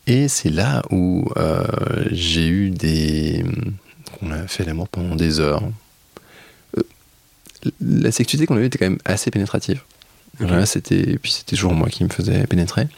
Et 0.09 0.29
c'est 0.29 0.51
là 0.51 0.83
où 0.91 1.29
euh, 1.37 1.65
j'ai 2.11 2.49
eu 2.49 2.71
des. 2.71 3.45
On 4.23 4.31
a 4.31 4.47
fait 4.47 4.65
l'amour 4.65 4.89
pendant 4.89 5.17
des 5.17 5.41
heures. 5.41 5.63
La 7.81 8.13
sexualité 8.13 8.47
qu'on 8.47 8.57
a 8.57 8.61
eue 8.61 8.67
était 8.67 8.79
quand 8.79 8.89
même 8.89 8.99
assez 9.05 9.31
pénétrative. 9.31 9.83
Ok. 10.41 10.47
Voilà, 10.49 10.67
c'était, 10.67 11.01
et 11.01 11.19
puis 11.19 11.33
c'était 11.33 11.57
toujours 11.57 11.73
moi 11.73 11.89
qui 11.89 12.05
me 12.05 12.09
faisais 12.09 12.47
pénétrer. 12.47 12.89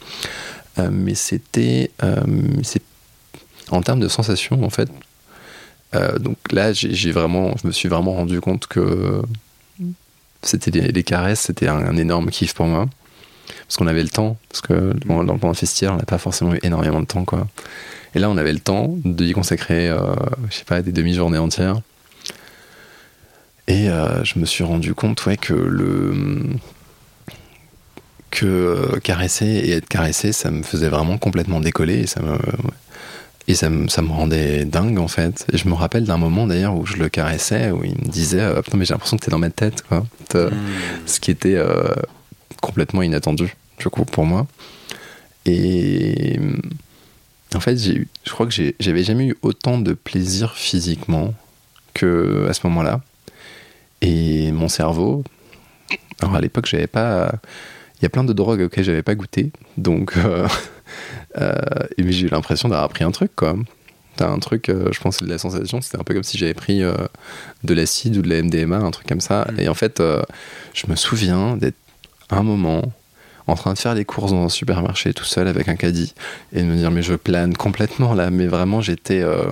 Euh, 0.79 0.89
mais 0.91 1.15
c'était. 1.15 1.91
euh, 2.03 2.23
c'est, 2.63 2.83
en 3.71 3.83
termes 3.83 4.01
de 4.01 4.09
sensations, 4.09 4.63
en 4.65 4.71
fait. 4.71 4.89
euh, 5.95 6.19
donc 6.19 6.37
là, 6.53 6.73
j'ai, 6.73 7.13
vraiment, 7.13 7.55
je 7.61 7.67
me 7.67 7.73
suis 7.73 7.89
vraiment 7.89 8.13
rendu 8.15 8.41
compte 8.41 8.67
que 8.67 9.23
c'était 10.43 10.71
les, 10.71 10.89
les 10.93 11.03
caresses, 11.03 11.41
c'était 11.41 11.69
un, 11.69 11.97
énorme 11.97 12.31
kiff 12.31 12.55
pour 12.55 12.67
moi. 12.67 12.89
Parce 13.67 13.77
qu'on 13.77 13.87
avait 13.87 14.03
le 14.03 14.09
temps, 14.09 14.39
parce 14.49 14.63
que 14.63 14.95
bon, 15.07 15.25
dans, 15.25 15.37
pendant 15.39 15.53
le 15.53 15.55
festival, 15.55 15.95
on 15.95 15.97
n'a 15.99 16.05
pas 16.05 16.19
forcément 16.19 16.55
eu 16.55 16.61
énormément 16.63 17.01
de 17.01 17.07
temps, 17.07 17.25
quoi. 17.25 17.47
Et 18.15 18.19
là, 18.19 18.31
on 18.31 18.37
avait 18.39 18.53
le 18.53 18.61
temps 18.61 18.95
d'y 19.05 19.33
consacrer, 19.33 19.89
euh, 19.89 20.15
je 20.51 20.57
sais 20.57 20.65
pas, 20.65 20.81
des 20.81 20.93
demi-journées 20.93 21.39
entières. 21.39 21.81
Et 23.67 23.89
je 23.89 24.39
me 24.39 24.47
suis 24.47 24.65
rendu 24.65 24.95
compte, 24.95 25.27
ouais, 25.27 25.37
que 25.37 25.53
le 25.53 26.15
que 28.31 28.47
euh, 28.47 29.01
caresser 29.01 29.47
et 29.47 29.71
être 29.73 29.89
caressé, 29.89 30.33
ça 30.33 30.51
me 30.51 30.63
faisait 30.63 30.89
vraiment 30.89 31.19
complètement 31.19 31.61
décoller 31.61 32.01
et 32.01 32.07
ça 32.07 32.21
me 32.21 32.39
et 33.51 33.55
ça 33.55 33.71
me, 33.71 33.89
ça 33.89 34.03
me 34.03 34.09
rendait 34.11 34.67
dingue 34.67 34.99
en 34.99 35.09
fait. 35.09 35.47
Et 35.53 35.57
je 35.57 35.67
me 35.69 35.75
rappelle 35.75 36.05
d'un 36.05 36.19
moment 36.19 36.47
d'ailleurs 36.47 36.75
où 36.77 36.85
je 36.85 36.97
le 36.97 37.09
caressais, 37.09 37.71
où 37.71 37.83
il 37.83 37.93
me 37.97 38.11
disait 38.11 38.41
euh, 38.43 38.61
Putain, 38.61 38.77
mais 38.77 38.85
j'ai 38.85 38.93
l'impression 38.93 39.17
que 39.17 39.25
t'es 39.25 39.31
dans 39.31 39.39
ma 39.39 39.49
tête, 39.51 39.83
quoi. 39.89 40.05
Hmm. 40.35 40.51
ce 41.07 41.19
qui 41.21 41.31
était 41.31 41.55
euh, 41.57 41.95
complètement 42.61 43.01
inattendu 43.03 43.55
du 43.79 43.89
coup 43.89 44.05
pour 44.05 44.27
moi 44.27 44.47
et 45.47 46.39
en 47.55 47.61
fait 47.61 47.79
j'ai 47.79 47.95
eu- 47.95 48.09
je 48.27 48.31
crois 48.33 48.47
que 48.47 48.53
j'ai- 48.53 48.75
j'avais 48.81 49.05
jamais 49.05 49.29
eu 49.29 49.37
autant 49.43 49.79
de 49.79 49.93
plaisir 49.95 50.55
physiquement 50.55 51.33
que 51.95 52.47
à 52.49 52.53
ce 52.53 52.61
moment-là 52.67 53.01
et 54.03 54.53
mon 54.53 54.69
cerveau 54.69 55.25
alors 56.21 56.35
à 56.35 56.41
l'époque 56.41 56.67
j'avais 56.67 56.87
pas 56.89 57.33
il 57.99 58.03
y 58.03 58.07
a 58.07 58.09
plein 58.09 58.25
de 58.25 58.33
drogues 58.33 58.63
auxquelles 58.63 58.85
j'avais 58.85 59.03
pas 59.03 59.15
goûté 59.15 59.53
donc 59.77 60.17
euh, 60.17 60.47
euh, 61.41 61.53
mais 61.99 62.13
j'ai 62.13 62.27
eu 62.27 62.31
l'impression 62.31 62.69
d'avoir 62.69 62.89
pris 62.89 63.05
un 63.05 63.11
truc 63.11 63.33
quoi 63.37 63.57
T'as 64.17 64.29
un 64.29 64.41
truc, 64.41 64.69
euh, 64.69 64.89
je 64.91 64.99
pense 64.99 65.19
que 65.19 65.27
la 65.27 65.39
sensation, 65.39 65.81
c'était 65.81 65.97
un 65.97 66.03
peu 66.03 66.13
comme 66.13 66.25
si 66.25 66.39
j'avais 66.39 66.53
pris 66.53 66.81
de 66.81 67.73
l'acide 67.73 68.17
ou 68.17 68.23
de 68.23 68.29
la 68.29 68.43
MDMA, 68.43 68.79
un 68.79 68.91
truc 68.91 69.07
comme 69.07 69.21
ça. 69.21 69.47
Mm. 69.53 69.61
Et 69.61 69.69
en 69.69 69.75
fait, 69.75 70.03
je 70.75 70.87
me 70.89 70.97
souviens 70.97 71.57
d'être 71.57 71.77
un 72.29 72.43
moment 72.43 72.83
en 73.49 73.55
train 73.55 73.73
de 73.73 73.79
faire 73.79 73.95
les 73.95 74.05
courses 74.05 74.33
dans 74.33 74.45
un 74.45 74.49
supermarché 74.49 75.15
tout 75.15 75.25
seul 75.25 75.49
avec 75.49 75.69
un 75.69 75.77
caddie 75.77 76.15
et 76.53 76.61
de 76.61 76.67
me 76.67 76.77
dire 76.77 76.91
mais 76.91 77.03
je 77.03 77.15
plane 77.15 77.57
complètement 77.57 78.15
là, 78.15 78.31
mais 78.31 78.47
vraiment 78.47 78.81
j'étais, 78.81 79.21
euh, 79.21 79.45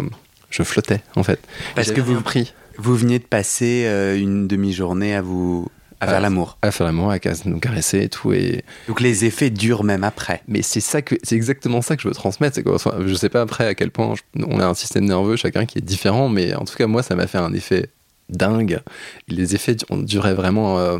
je 0.50 0.62
flottais 0.62 1.00
en 1.16 1.22
fait. 1.22 1.40
Parce 1.74 1.90
que 1.92 2.00
vous- 2.00 2.20
pris 2.20 2.52
Vous 2.78 2.94
veniez 2.94 3.18
de 3.18 3.24
passer 3.24 3.84
euh, 3.86 4.18
une 4.18 4.46
demi-journée 4.46 5.14
à 5.14 5.22
vous 5.22 5.68
à 6.00 6.06
faire 6.06 6.16
Ah. 6.16 6.20
l'amour. 6.20 6.58
à 6.62 6.70
faire 6.70 6.86
l'amour, 6.86 7.10
à 7.10 7.18
nous 7.46 7.58
caresser 7.58 8.02
et 8.02 8.08
tout 8.08 8.32
et 8.32 8.64
Donc 8.88 9.00
les 9.00 9.24
effets 9.24 9.50
durent 9.50 9.84
même 9.84 10.04
après. 10.04 10.42
mais 10.48 10.62
c'est 10.62 10.80
ça 10.80 11.02
que 11.02 11.14
c'est 11.22 11.36
exactement 11.36 11.80
ça 11.82 11.96
que 11.96 12.02
je 12.02 12.08
veux 12.08 12.14
transmettre. 12.14 12.60
Je 13.06 13.14
sais 13.14 13.28
pas 13.28 13.40
après 13.42 13.66
à 13.66 13.74
quel 13.74 13.90
point 13.90 14.14
je- 14.14 14.44
on 14.46 14.60
a 14.60 14.66
un 14.66 14.74
système 14.74 15.04
nerveux 15.06 15.36
chacun 15.36 15.64
qui 15.66 15.78
est 15.78 15.82
différent, 15.82 16.28
mais 16.28 16.54
en 16.54 16.64
tout 16.64 16.76
cas 16.76 16.86
moi 16.86 17.02
ça 17.02 17.14
m'a 17.16 17.26
fait 17.26 17.38
un 17.38 17.52
effet 17.52 17.90
dingue. 18.28 18.80
Les 19.28 19.54
effets 19.54 19.76
ont 19.90 19.98
duré 19.98 20.34
vraiment 20.34 20.78
euh, 20.78 20.98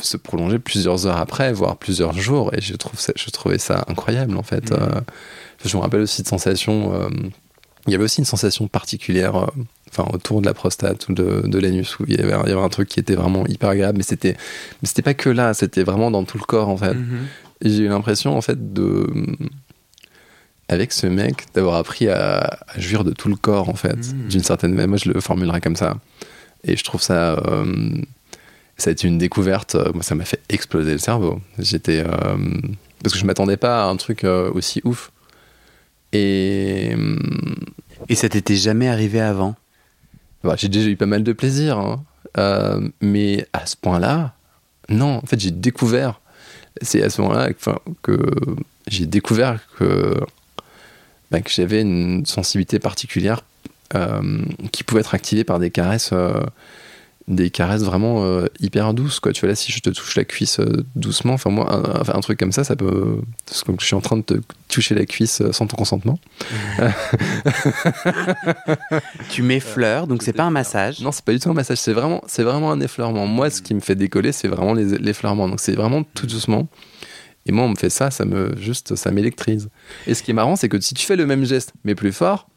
se 0.00 0.16
prolonger 0.16 0.58
plusieurs 0.58 1.06
heures 1.06 1.16
après, 1.16 1.52
voire 1.52 1.76
plusieurs 1.76 2.12
jours, 2.12 2.50
et 2.54 2.60
je 2.60 2.74
trouve 2.74 2.98
ça, 3.00 3.12
je 3.16 3.30
trouvais 3.30 3.58
ça 3.58 3.84
incroyable 3.88 4.36
en 4.36 4.42
fait. 4.42 4.70
Mhm. 4.70 4.78
Euh, 4.80 5.00
je 5.64 5.76
me 5.76 5.82
rappelle 5.82 6.00
aussi 6.02 6.22
de 6.22 6.28
sensations. 6.28 6.92
euh, 6.94 7.08
il 7.86 7.92
y 7.92 7.94
avait 7.94 8.04
aussi 8.04 8.20
une 8.20 8.24
sensation 8.26 8.66
particulière. 8.68 9.36
euh, 9.36 9.46
Enfin, 9.96 10.10
autour 10.12 10.40
de 10.40 10.46
la 10.46 10.54
prostate 10.54 11.08
ou 11.08 11.14
de, 11.14 11.42
de 11.46 11.58
l'anus, 11.60 12.00
où 12.00 12.04
il 12.08 12.16
y, 12.16 12.20
avait, 12.20 12.32
il 12.46 12.48
y 12.48 12.52
avait 12.52 12.60
un 12.60 12.68
truc 12.68 12.88
qui 12.88 12.98
était 12.98 13.14
vraiment 13.14 13.46
hyper 13.46 13.68
agréable, 13.68 13.98
mais 13.98 14.02
c'était, 14.02 14.32
mais 14.82 14.88
c'était 14.88 15.02
pas 15.02 15.14
que 15.14 15.28
là, 15.30 15.54
c'était 15.54 15.84
vraiment 15.84 16.10
dans 16.10 16.24
tout 16.24 16.36
le 16.36 16.42
corps 16.44 16.68
en 16.68 16.76
fait. 16.76 16.94
Mhm. 16.94 17.20
J'ai 17.62 17.84
eu 17.84 17.88
l'impression, 17.88 18.36
en 18.36 18.40
fait, 18.40 18.72
de. 18.72 19.06
Avec 20.68 20.92
ce 20.92 21.06
mec, 21.06 21.44
d'avoir 21.54 21.76
appris 21.76 22.08
à, 22.08 22.38
à 22.66 22.80
jouir 22.80 23.04
de 23.04 23.12
tout 23.12 23.28
le 23.28 23.36
corps, 23.36 23.68
en 23.68 23.74
fait. 23.74 23.96
Mm. 23.96 24.28
D'une 24.28 24.42
certaine 24.42 24.72
manière. 24.72 24.88
Moi, 24.88 24.96
je 24.96 25.10
le 25.10 25.20
formulerais 25.20 25.60
comme 25.60 25.76
ça. 25.76 25.96
Et 26.64 26.76
je 26.76 26.82
trouve 26.84 27.02
ça. 27.02 27.34
euh, 27.46 27.92
ça 28.78 28.88
a 28.90 28.92
été 28.92 29.06
une 29.06 29.18
découverte. 29.18 29.74
euh, 29.74 29.92
Moi, 29.92 30.02
ça 30.02 30.14
m'a 30.14 30.24
fait 30.24 30.40
exploser 30.48 30.92
le 30.92 30.98
cerveau. 30.98 31.40
J'étais. 31.58 32.02
euh, 32.04 32.36
parce 33.02 33.12
que 33.12 33.20
je 33.20 33.26
m'attendais 33.26 33.58
pas 33.58 33.84
à 33.84 33.86
un 33.88 33.96
truc 33.96 34.24
aussi 34.24 34.80
ouf. 34.84 35.12
Et. 36.14 36.94
euh, 36.96 37.16
Et 38.08 38.14
ça 38.14 38.28
t'était 38.28 38.56
jamais 38.56 38.88
arrivé 38.88 39.20
avant? 39.20 39.54
Bah, 40.42 40.54
j'ai 40.56 40.68
déjà 40.68 40.88
eu 40.88 40.96
pas 40.96 41.06
mal 41.06 41.22
de 41.22 41.32
plaisir. 41.32 41.78
hein. 41.78 42.04
Euh, 42.36 42.88
mais 43.00 43.46
à 43.52 43.64
ce 43.66 43.76
point-là, 43.76 44.34
non. 44.88 45.20
En 45.22 45.26
fait, 45.26 45.40
j'ai 45.40 45.50
découvert. 45.50 46.20
C'est 46.82 47.02
à 47.02 47.08
ce 47.08 47.22
moment-là 47.22 47.52
que, 48.02 48.18
j'ai 48.88 49.06
découvert 49.06 49.60
que, 49.78 50.16
bah, 51.30 51.40
que 51.40 51.50
j'avais 51.50 51.80
une 51.80 52.26
sensibilité 52.26 52.78
particulière 52.78 53.42
euh, 53.94 54.42
qui 54.72 54.82
pouvait 54.84 55.00
être 55.00 55.14
activée 55.14 55.44
par 55.44 55.58
des 55.58 55.70
caresses. 55.70 56.10
euh, 56.12 56.42
des 57.26 57.50
caresses 57.50 57.82
vraiment 57.82 58.24
euh, 58.24 58.46
hyper 58.60 58.92
douces 58.92 59.18
quoi 59.18 59.32
tu 59.32 59.40
vois 59.40 59.48
là 59.48 59.54
si 59.54 59.72
je 59.72 59.80
te 59.80 59.88
touche 59.88 60.14
la 60.14 60.24
cuisse 60.24 60.60
euh, 60.60 60.84
doucement 60.94 61.32
enfin 61.32 61.48
moi 61.48 61.72
un, 61.72 62.02
un 62.14 62.20
truc 62.20 62.38
comme 62.38 62.52
ça 62.52 62.64
ça 62.64 62.76
peut 62.76 63.18
comme 63.64 63.76
que 63.76 63.82
je 63.82 63.86
suis 63.86 63.96
en 63.96 64.02
train 64.02 64.18
de 64.18 64.22
te 64.22 64.34
toucher 64.68 64.94
la 64.94 65.06
cuisse 65.06 65.40
euh, 65.40 65.52
sans 65.52 65.66
ton 65.66 65.76
consentement 65.76 66.18
Tu 69.30 69.42
m'effleures, 69.42 70.06
donc 70.06 70.22
c'est 70.22 70.32
pas 70.32 70.44
un 70.44 70.50
massage. 70.50 71.00
Non, 71.00 71.12
c'est 71.12 71.24
pas 71.24 71.32
du 71.32 71.38
tout 71.38 71.50
un 71.50 71.54
massage, 71.54 71.78
c'est 71.78 71.92
vraiment, 71.92 72.22
c'est 72.26 72.42
vraiment 72.42 72.70
un 72.72 72.80
effleurement. 72.80 73.26
Moi, 73.26 73.50
ce 73.50 73.62
qui 73.62 73.74
me 73.74 73.80
fait 73.80 73.94
décoller, 73.94 74.32
c'est 74.32 74.48
vraiment 74.48 74.74
les, 74.74 74.98
l'effleurement. 74.98 75.48
Donc, 75.48 75.60
c'est 75.60 75.74
vraiment 75.74 76.02
tout 76.02 76.26
doucement. 76.26 76.68
Et 77.46 77.52
moi, 77.52 77.64
on 77.64 77.68
me 77.70 77.76
fait 77.76 77.90
ça, 77.90 78.10
ça 78.10 78.24
me, 78.24 78.54
juste, 78.58 78.94
ça 78.96 79.10
m'électrise. 79.10 79.68
Et 80.06 80.14
ce 80.14 80.22
qui 80.22 80.30
est 80.30 80.34
marrant, 80.34 80.56
c'est 80.56 80.68
que 80.68 80.80
si 80.80 80.94
tu 80.94 81.04
fais 81.06 81.16
le 81.16 81.26
même 81.26 81.44
geste, 81.44 81.72
mais 81.84 81.94
plus 81.94 82.12
fort, 82.12 82.48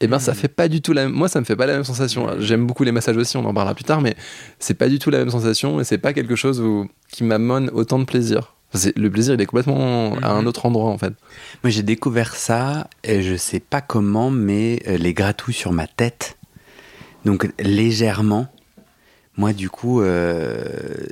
eh 0.00 0.06
ben, 0.06 0.18
ça 0.18 0.32
Mhm. 0.32 0.36
fait 0.38 0.48
pas 0.48 0.68
du 0.68 0.80
tout 0.80 0.92
la 0.92 1.04
même. 1.04 1.12
Moi, 1.12 1.28
ça 1.28 1.40
me 1.40 1.44
fait 1.44 1.56
pas 1.56 1.66
la 1.66 1.74
même 1.74 1.84
sensation. 1.84 2.28
J'aime 2.40 2.66
beaucoup 2.66 2.84
les 2.84 2.92
massages 2.92 3.16
aussi, 3.16 3.36
on 3.36 3.44
en 3.44 3.52
parlera 3.54 3.74
plus 3.74 3.84
tard, 3.84 4.00
mais 4.00 4.14
c'est 4.58 4.74
pas 4.74 4.88
du 4.88 4.98
tout 4.98 5.10
la 5.10 5.18
même 5.18 5.30
sensation 5.30 5.80
et 5.80 5.84
c'est 5.84 5.98
pas 5.98 6.12
quelque 6.12 6.36
chose 6.36 6.60
où, 6.60 6.88
qui 7.10 7.24
m'amène 7.24 7.70
autant 7.72 7.98
de 7.98 8.04
plaisir. 8.04 8.54
Le 8.96 9.08
plaisir, 9.08 9.34
il 9.34 9.40
est 9.40 9.46
complètement 9.46 10.14
à 10.22 10.28
un 10.30 10.42
Mhm. 10.42 10.46
autre 10.46 10.66
endroit, 10.66 10.90
en 10.90 10.98
fait. 10.98 11.14
Moi 11.64 11.70
j'ai 11.70 11.82
découvert 11.82 12.34
ça, 12.36 12.88
et 13.02 13.22
je 13.22 13.34
sais 13.34 13.60
pas 13.60 13.80
comment, 13.80 14.30
mais 14.30 14.82
euh, 14.86 14.98
les 14.98 15.14
gratouilles 15.14 15.54
sur 15.54 15.72
ma 15.72 15.86
tête, 15.86 16.36
donc 17.24 17.50
légèrement. 17.58 18.46
Moi 19.38 19.52
du 19.52 19.70
coup, 19.70 20.02
euh, 20.02 20.64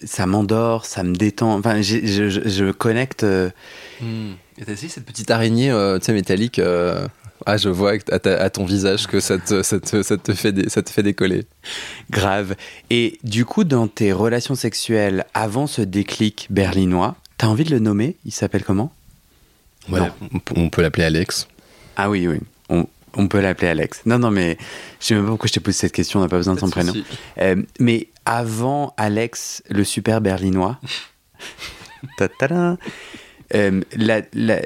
ça 0.05 0.27
m'endort, 0.27 0.85
ça 0.85 1.03
me 1.03 1.14
détend. 1.14 1.55
Enfin, 1.59 1.81
je, 1.81 1.99
je- 2.05 2.49
je 2.49 2.72
connecte. 2.72 3.22
euh, 3.25 3.51
Et 4.59 4.64
t'as 4.64 4.72
essayé 4.72 4.88
cette 4.88 5.07
petite 5.07 5.31
araignée, 5.31 5.70
euh, 5.70 5.99
tu 5.99 6.07
sais, 6.07 6.12
métallique, 6.12 6.59
euh, 6.59 7.07
Ah, 7.49 7.57
je 7.57 7.69
vois 7.69 7.93
à, 8.11 8.19
ta- 8.19 8.43
à 8.43 8.51
ton 8.51 8.65
visage 8.65 9.07
que 9.07 9.21
ça 9.21 9.39
te, 9.39 9.63
ça 9.63 9.79
te, 9.79 10.03
ça 10.03 10.17
te 10.17 10.35
fait, 10.35 10.51
dé- 10.53 10.69
ça 10.69 10.83
te 10.83 10.91
fait 10.91 11.05
décoller. 11.05 11.47
Grave. 12.11 12.57
Et 12.91 13.19
du 13.23 13.45
coup, 13.45 13.63
dans 13.63 13.87
tes 13.87 14.13
relations 14.13 14.57
sexuelles 14.57 15.25
avant 15.33 15.67
ce 15.69 15.81
déclic 15.81 16.49
berlinois, 16.51 17.15
t'as 17.39 17.47
envie 17.47 17.63
de 17.65 17.71
le 17.71 17.79
nommer? 17.79 18.17
Il 18.25 18.33
s'appelle 18.33 18.65
comment? 18.65 18.93
Ouais, 19.89 20.01
Non. 20.01 20.11
on, 20.57 20.69
peut- 20.71 20.83
l'appeler 20.83 21.05
Alex. 21.05 21.47
Ah 21.97 22.11
oui, 22.11 22.27
oui. 22.27 22.41
On, 22.69 22.87
on 23.15 23.29
peut 23.29 23.41
l'appeler 23.41 23.69
Alex. 23.69 24.03
Non, 24.07 24.19
non, 24.19 24.33
mais 24.33 24.59
je 25.01 25.07
sais 25.07 25.15
même 25.15 25.23
pas 25.25 25.31
pourquoi 25.31 25.47
je 25.47 25.53
t'ai 25.53 25.61
posé 25.61 25.79
cette 25.79 25.93
question, 25.93 26.19
on 26.19 26.23
n'a 26.25 26.29
pas 26.29 26.37
besoin 26.39 26.55
de 26.55 26.61
son 26.61 26.69
prénom. 26.69 26.93
Euh, 27.39 27.63
mais 27.79 28.09
avant 28.25 28.93
Alex, 28.97 29.63
le 29.71 29.85
super 29.85 30.21
berlinois, 30.21 30.81
ta-ta-da, 32.19 32.77
euh, 33.55 33.81
la- 33.97 34.23
la- 34.35 34.63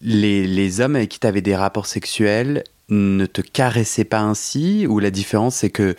les, 0.00 0.46
les 0.46 0.80
hommes 0.80 0.96
avec 0.96 1.08
qui 1.10 1.20
tu 1.20 1.26
avais 1.26 1.40
des 1.42 1.56
rapports 1.56 1.86
sexuels 1.86 2.64
ne 2.88 3.26
te 3.26 3.40
caressaient 3.40 4.04
pas 4.04 4.20
ainsi 4.20 4.86
Ou 4.88 4.98
la 4.98 5.10
différence, 5.10 5.56
c'est 5.56 5.70
que 5.70 5.94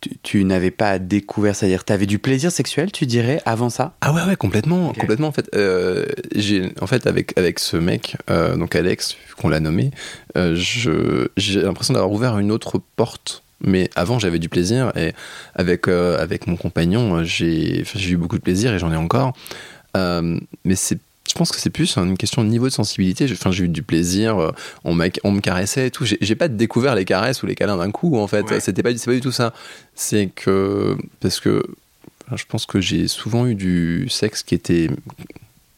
tu, 0.00 0.10
tu 0.22 0.44
n'avais 0.44 0.70
pas 0.70 0.98
découvert, 0.98 1.56
c'est-à-dire 1.56 1.84
tu 1.84 1.92
avais 1.92 2.06
du 2.06 2.18
plaisir 2.18 2.52
sexuel, 2.52 2.92
tu 2.92 3.06
dirais, 3.06 3.40
avant 3.46 3.70
ça? 3.70 3.94
Ah 4.02 4.12
ouais, 4.12 4.22
ouais, 4.24 4.36
complètement, 4.36 4.92
complètement. 4.92 5.28
En 5.28 5.32
fait, 5.32 5.48
euh, 5.54 6.04
j'ai, 6.34 6.70
en 6.80 6.86
fait, 6.86 7.06
avec 7.06 7.36
avec 7.38 7.58
ce 7.58 7.76
mec, 7.78 8.16
euh, 8.30 8.56
donc 8.56 8.76
Alex, 8.76 9.16
qu'on 9.38 9.48
l'a 9.48 9.60
nommé, 9.60 9.90
je, 10.34 11.28
j'ai 11.36 11.62
l'impression 11.62 11.94
d'avoir 11.94 12.12
ouvert 12.12 12.38
une 12.38 12.52
autre 12.52 12.80
porte. 12.96 13.42
Mais 13.62 13.88
avant, 13.96 14.18
j'avais 14.18 14.38
du 14.38 14.50
plaisir 14.50 14.92
et 14.98 15.12
avec 15.54 15.88
euh, 15.88 16.18
avec 16.22 16.46
mon 16.46 16.56
compagnon, 16.56 17.24
j'ai, 17.24 17.84
j'ai 17.94 18.10
eu 18.10 18.16
beaucoup 18.18 18.36
de 18.36 18.42
plaisir 18.42 18.74
et 18.74 18.78
j'en 18.78 18.92
ai 18.92 18.96
encore. 18.96 19.32
Euh, 19.96 20.38
mais 20.66 20.74
c'est, 20.74 20.98
je 21.28 21.34
pense 21.34 21.50
que 21.50 21.58
c'est 21.60 21.70
plus 21.70 21.96
une 21.96 22.16
question 22.16 22.42
de 22.44 22.48
niveau 22.48 22.66
de 22.66 22.72
sensibilité. 22.72 23.26
J'ai- 23.28 23.34
Enfin, 23.34 23.50
j'ai 23.50 23.64
eu 23.64 23.68
du 23.68 23.82
plaisir. 23.82 24.38
euh, 24.38 24.52
On, 24.84 24.94
me 24.94 25.40
caressait 25.40 25.88
et 25.88 25.90
tout. 25.90 26.04
J'ai, 26.04 26.34
pas 26.34 26.48
découvert 26.48 26.94
les 26.94 27.04
caresses 27.04 27.42
ou 27.42 27.46
les 27.46 27.54
câlins 27.54 27.76
d'un 27.76 27.90
coup. 27.90 28.16
En 28.16 28.26
fait, 28.26 28.50
Ouais. 28.50 28.60
c'était 28.60 28.82
pas, 28.82 28.92
du 28.92 29.20
tout 29.20 29.32
ça. 29.32 29.52
C'est 29.94 30.30
que 30.34 30.96
parce 31.20 31.40
que 31.40 31.62
Enfin, 32.26 32.36
Je 32.36 32.44
pense 32.48 32.66
que 32.66 32.80
j'ai 32.80 33.06
souvent 33.06 33.46
eu 33.46 33.54
du 33.54 34.08
sexe 34.08 34.42
qui 34.42 34.56
était 34.56 34.90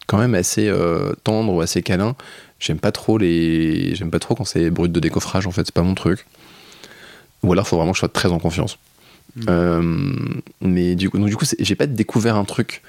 quand 0.07 0.17
même 0.17 0.35
assez 0.35 0.67
euh, 0.69 1.13
tendre 1.23 1.53
ou 1.53 1.61
assez 1.61 1.83
câlin. 1.83 2.17
J'aime 2.59 2.79
pas 2.79 2.91
trop 2.91 3.19
les, 3.19 3.95
j'aime 3.95 4.11
pas 4.11 4.19
trop 4.19 4.35
quand 4.35 4.47
c'est 4.47 4.71
brut 4.71 4.91
de 4.91 4.99
décoffrage. 5.01 5.47
En 5.47 5.51
fait, 5.51 5.67
c'est 5.67 5.75
pas 5.75 5.83
mon 5.83 5.95
truc. 5.95 6.25
Ou 7.43 7.53
alors, 7.53 7.69
faut 7.69 7.77
vraiment 7.77 7.93
que 7.93 7.97
je 7.97 8.01
sois 8.01 8.09
très 8.09 8.31
en 8.31 8.39
confiance. 8.39 8.79
Mm. 9.37 9.43
Euh, 9.49 9.83
mais 10.63 10.95
du 10.95 11.11
coup, 11.11 11.19
donc 11.19 11.29
du 11.29 11.37
coup, 11.37 11.45
j'ai 11.59 11.75
pas 11.75 11.87
découvert 11.87 12.37
un 12.37 12.45
truc 12.45 12.83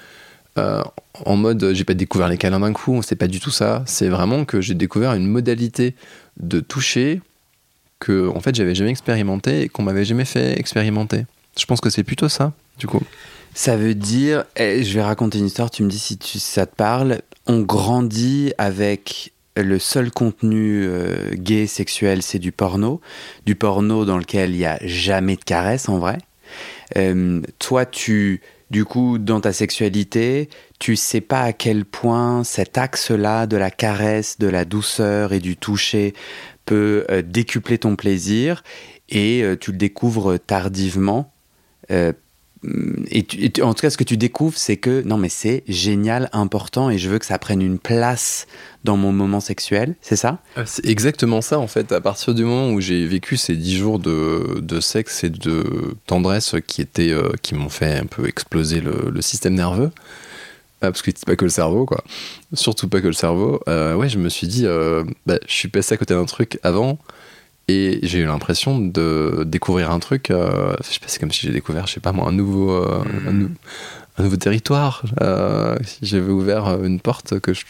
euh, 0.58 0.82
en 1.24 1.36
mode, 1.36 1.72
j'ai 1.74 1.84
pas 1.84 1.94
découvert 1.94 2.28
les 2.28 2.36
câlins 2.38 2.60
d'un 2.60 2.72
coup. 2.72 3.00
C'est 3.02 3.16
pas 3.16 3.28
du 3.28 3.40
tout 3.40 3.50
ça. 3.50 3.82
C'est 3.86 4.08
vraiment 4.08 4.44
que 4.44 4.60
j'ai 4.60 4.74
découvert 4.74 5.14
une 5.14 5.26
modalité 5.26 5.94
de 6.38 6.60
toucher 6.60 7.20
que 7.98 8.28
en 8.28 8.40
fait 8.40 8.54
j'avais 8.54 8.74
jamais 8.74 8.90
expérimenté 8.90 9.62
et 9.62 9.68
qu'on 9.68 9.82
m'avait 9.82 10.04
jamais 10.04 10.24
fait 10.24 10.58
expérimenter. 10.58 11.26
Je 11.58 11.66
pense 11.66 11.80
que 11.80 11.90
c'est 11.90 12.04
plutôt 12.04 12.28
ça, 12.28 12.52
du 12.78 12.86
coup. 12.86 13.02
Ça 13.52 13.76
veut 13.76 13.94
dire, 13.94 14.44
eh, 14.56 14.82
je 14.84 14.94
vais 14.94 15.02
raconter 15.02 15.38
une 15.38 15.46
histoire, 15.46 15.70
tu 15.70 15.82
me 15.82 15.88
dis 15.90 15.98
si 15.98 16.16
tu- 16.16 16.38
ça 16.38 16.66
te 16.66 16.74
parle. 16.74 17.20
On 17.46 17.60
grandit 17.60 18.52
avec 18.58 19.32
le 19.56 19.78
seul 19.80 20.10
contenu 20.12 20.84
euh, 20.84 21.30
gay, 21.34 21.66
sexuel, 21.66 22.22
c'est 22.22 22.38
du 22.38 22.52
porno. 22.52 23.00
Du 23.46 23.56
porno 23.56 24.04
dans 24.04 24.16
lequel 24.16 24.50
il 24.52 24.58
n'y 24.58 24.64
a 24.66 24.78
jamais 24.84 25.36
de 25.36 25.42
caresse 25.44 25.88
en 25.88 25.98
vrai. 25.98 26.18
Euh, 26.96 27.42
toi, 27.58 27.84
tu, 27.84 28.40
du 28.70 28.84
coup, 28.84 29.18
dans 29.18 29.40
ta 29.40 29.52
sexualité, 29.52 30.48
tu 30.78 30.94
sais 30.94 31.20
pas 31.20 31.42
à 31.42 31.52
quel 31.52 31.84
point 31.84 32.44
cet 32.44 32.78
axe-là 32.78 33.46
de 33.46 33.56
la 33.56 33.70
caresse, 33.70 34.38
de 34.38 34.46
la 34.46 34.64
douceur 34.64 35.32
et 35.32 35.40
du 35.40 35.56
toucher 35.56 36.14
peut 36.66 37.04
euh, 37.10 37.20
décupler 37.22 37.78
ton 37.78 37.96
plaisir 37.96 38.62
et 39.08 39.42
euh, 39.42 39.56
tu 39.56 39.72
le 39.72 39.76
découvres 39.76 40.38
tardivement. 40.38 41.32
Euh, 41.90 42.12
tu- 42.62 43.44
et 43.44 43.62
en 43.62 43.74
tout 43.74 43.80
cas, 43.80 43.90
ce 43.90 43.96
que 43.96 44.04
tu 44.04 44.16
découvres, 44.16 44.56
c'est 44.56 44.76
que 44.76 45.02
non, 45.02 45.16
mais 45.16 45.28
c'est 45.28 45.62
génial, 45.68 46.28
important, 46.32 46.90
et 46.90 46.98
je 46.98 47.08
veux 47.08 47.18
que 47.18 47.26
ça 47.26 47.38
prenne 47.38 47.62
une 47.62 47.78
place 47.78 48.46
dans 48.84 48.96
mon 48.96 49.12
moment 49.12 49.40
sexuel. 49.40 49.94
C'est 50.00 50.16
ça? 50.16 50.38
C'est 50.66 50.86
exactement 50.86 51.40
ça 51.40 51.58
en 51.58 51.66
fait. 51.66 51.92
À 51.92 52.00
partir 52.00 52.34
du 52.34 52.44
moment 52.44 52.70
où 52.70 52.80
j'ai 52.80 53.06
vécu 53.06 53.36
ces 53.36 53.56
dix 53.56 53.76
jours 53.76 53.98
de, 53.98 54.80
sexe 54.80 55.24
et 55.24 55.30
de 55.30 55.94
tendresse 56.06 56.54
qui 56.66 56.80
étaient, 56.80 57.10
euh, 57.10 57.32
qui 57.42 57.54
m'ont 57.54 57.68
fait 57.68 57.98
un 57.98 58.06
peu 58.06 58.26
exploser 58.26 58.80
le, 58.80 59.20
système 59.20 59.54
nerveux, 59.54 59.90
euh, 60.82 60.90
parce 60.90 61.02
que 61.02 61.10
c'est 61.14 61.26
pas 61.26 61.36
que 61.36 61.44
le 61.44 61.50
cerveau 61.50 61.84
quoi, 61.84 62.02
surtout 62.54 62.88
pas 62.88 63.00
que 63.00 63.06
le 63.06 63.12
cerveau. 63.12 63.60
euh, 63.68 63.94
ouais, 63.94 64.08
je 64.08 64.18
me 64.18 64.28
suis 64.30 64.46
dit, 64.46 64.66
euh, 64.66 65.04
bah, 65.26 65.38
je 65.46 65.52
suis 65.52 65.68
passé 65.68 65.94
à 65.94 65.96
côté 65.98 66.14
d'un 66.14 66.24
truc 66.24 66.58
avant. 66.62 66.98
Et 67.70 68.00
j'ai 68.02 68.18
eu 68.18 68.24
l'impression 68.26 68.78
de 68.80 69.44
découvrir 69.46 69.90
un 69.92 70.00
truc. 70.00 70.30
euh, 70.30 70.74
je 70.82 70.92
sais 70.94 70.98
pas, 71.00 71.06
c'est 71.06 71.20
comme 71.20 71.30
si 71.30 71.46
j'ai 71.46 71.52
découvert, 71.52 71.86
je 71.86 71.92
sais 71.94 72.00
pas 72.00 72.10
moi, 72.12 72.26
un 72.28 72.32
nouveau, 72.32 72.72
euh, 72.72 73.04
Mhm. 73.04 73.28
un, 73.28 73.32
nou- 73.32 73.50
un 74.18 74.22
nouveau 74.24 74.36
territoire. 74.36 75.02
Euh, 75.20 75.76
si 75.84 75.98
j'avais 76.02 76.32
ouvert 76.32 76.66
euh, 76.66 76.82
une 76.84 76.98
porte 77.00 77.38
que 77.38 77.54
je, 77.54 77.62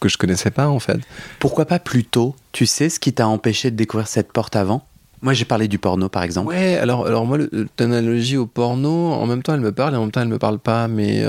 que 0.00 0.08
je 0.10 0.18
connaissais 0.18 0.50
pas 0.50 0.68
en 0.68 0.78
fait. 0.78 1.00
Pourquoi 1.38 1.64
pas 1.64 1.78
plus 1.78 2.04
tôt 2.04 2.34
Tu 2.52 2.66
sais 2.66 2.90
ce 2.90 3.00
qui 3.00 3.12
t'a 3.14 3.26
empêché 3.28 3.70
de 3.70 3.76
découvrir 3.76 4.08
cette 4.08 4.30
porte 4.32 4.56
avant? 4.56 4.84
Moi, 5.22 5.32
j'ai 5.34 5.44
parlé 5.44 5.68
du 5.68 5.78
porno, 5.78 6.08
par 6.08 6.22
exemple. 6.22 6.48
Ouais, 6.48 6.76
alors, 6.78 7.06
alors 7.06 7.24
moi, 7.26 7.38
l'analogie 7.78 8.36
au 8.38 8.46
porno, 8.46 9.12
en 9.12 9.26
même 9.26 9.42
temps, 9.42 9.54
elle 9.54 9.60
me 9.60 9.72
parle 9.72 9.94
et 9.94 9.96
en 9.96 10.00
même 10.02 10.10
temps, 10.10 10.22
elle 10.22 10.28
me 10.28 10.38
parle 10.38 10.58
pas. 10.58 10.88
Mais, 10.88 11.22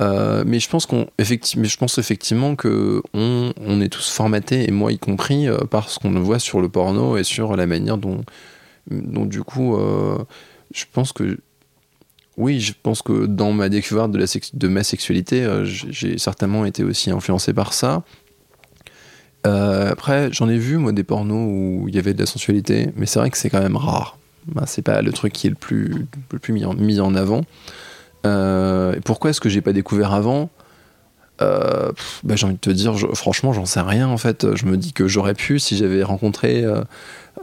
euh, 0.00 0.42
mais 0.46 0.58
je 0.58 0.68
pense 0.68 0.86
qu'on, 0.86 1.06
effectivement, 1.18 1.64
je 1.64 1.76
pense 1.76 1.98
effectivement 1.98 2.56
que 2.56 3.02
on, 3.12 3.52
on 3.60 3.80
est 3.80 3.88
tous 3.88 4.10
formatés, 4.10 4.66
et 4.68 4.70
moi 4.70 4.92
y 4.92 4.98
compris, 4.98 5.48
euh, 5.48 5.58
par 5.58 5.90
ce 5.90 5.98
qu'on 5.98 6.10
voit 6.20 6.38
sur 6.38 6.60
le 6.60 6.68
porno 6.68 7.16
et 7.16 7.24
sur 7.24 7.56
la 7.56 7.66
manière 7.66 7.98
dont, 7.98 8.24
dont 8.90 9.26
du 9.26 9.42
coup, 9.42 9.76
euh, 9.76 10.18
je 10.74 10.84
pense 10.90 11.12
que 11.12 11.38
oui, 12.38 12.60
je 12.60 12.72
pense 12.82 13.02
que 13.02 13.26
dans 13.26 13.52
ma 13.52 13.68
découverte 13.68 14.10
de, 14.10 14.18
la 14.18 14.24
de 14.54 14.68
ma 14.68 14.82
sexualité, 14.82 15.46
j'ai 15.64 16.16
certainement 16.16 16.64
été 16.64 16.82
aussi 16.82 17.10
influencé 17.10 17.52
par 17.52 17.74
ça. 17.74 18.02
Après, 19.44 20.32
j'en 20.32 20.48
ai 20.48 20.56
vu, 20.56 20.78
moi, 20.78 20.92
des 20.92 21.04
pornos 21.04 21.46
où 21.46 21.88
il 21.88 21.94
y 21.94 21.98
avait 21.98 22.14
de 22.14 22.20
la 22.20 22.26
sensualité, 22.26 22.88
mais 22.96 23.04
c'est 23.04 23.18
vrai 23.18 23.28
que 23.28 23.36
c'est 23.36 23.50
quand 23.50 23.60
même 23.60 23.76
rare. 23.76 24.16
Bah, 24.46 24.64
c'est 24.66 24.80
pas 24.80 25.02
le 25.02 25.12
truc 25.12 25.34
qui 25.34 25.46
est 25.46 25.50
le 25.50 25.56
plus, 25.56 26.06
le 26.32 26.38
plus 26.38 26.54
mis, 26.54 26.64
mis 26.78 27.00
en 27.00 27.14
avant. 27.14 27.42
Euh, 28.26 28.94
pourquoi 29.04 29.30
est-ce 29.30 29.40
que 29.40 29.48
j'ai 29.48 29.60
pas 29.60 29.72
découvert 29.72 30.12
avant? 30.12 30.50
Euh, 31.40 31.90
bah, 32.22 32.36
J'ai 32.36 32.46
envie 32.46 32.54
de 32.54 32.60
te 32.60 32.70
dire, 32.70 32.94
je- 32.94 33.06
franchement, 33.14 33.52
j'en 33.52 33.64
sais 33.64 33.80
rien 33.80 34.08
en 34.08 34.16
fait. 34.16 34.54
Je 34.54 34.66
me 34.66 34.76
dis 34.76 34.92
que 34.92 35.08
j'aurais 35.08 35.34
pu 35.34 35.58
si 35.58 35.76
j'avais 35.76 36.02
rencontré. 36.02 36.64
euh, 36.64 36.82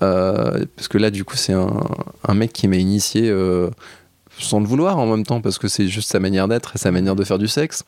euh, 0.04 0.66
parce 0.76 0.88
que 0.88 0.98
là, 0.98 1.10
du 1.12 1.26
coup, 1.26 1.36
c'est 1.36 1.54
un, 1.54 2.34
mec 2.34 2.54
qui 2.54 2.68
m'a 2.68 2.78
initié 2.78 3.34
sans 4.40 4.60
le 4.60 4.66
vouloir 4.66 4.98
en 5.00 5.08
même 5.08 5.26
temps, 5.26 5.42
parce 5.42 5.58
que 5.58 5.68
c'est 5.68 5.88
juste 5.88 6.10
sa 6.12 6.20
manière 6.20 6.48
d'être 6.48 6.76
et 6.76 6.78
sa 6.78 6.92
manière 6.92 7.16
de 7.16 7.24
faire 7.24 7.40
du 7.40 7.48
sexe. 7.48 7.84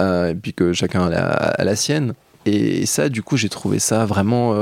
Et 0.00 0.34
puis 0.40 0.54
que 0.54 0.72
chacun 0.72 1.10
a 1.12 1.64
la 1.64 1.76
sienne. 1.76 2.14
Et 2.46 2.86
ça, 2.86 3.08
du 3.10 3.22
coup, 3.22 3.36
j'ai 3.36 3.50
trouvé 3.50 3.78
ça 3.78 4.06
vraiment. 4.06 4.54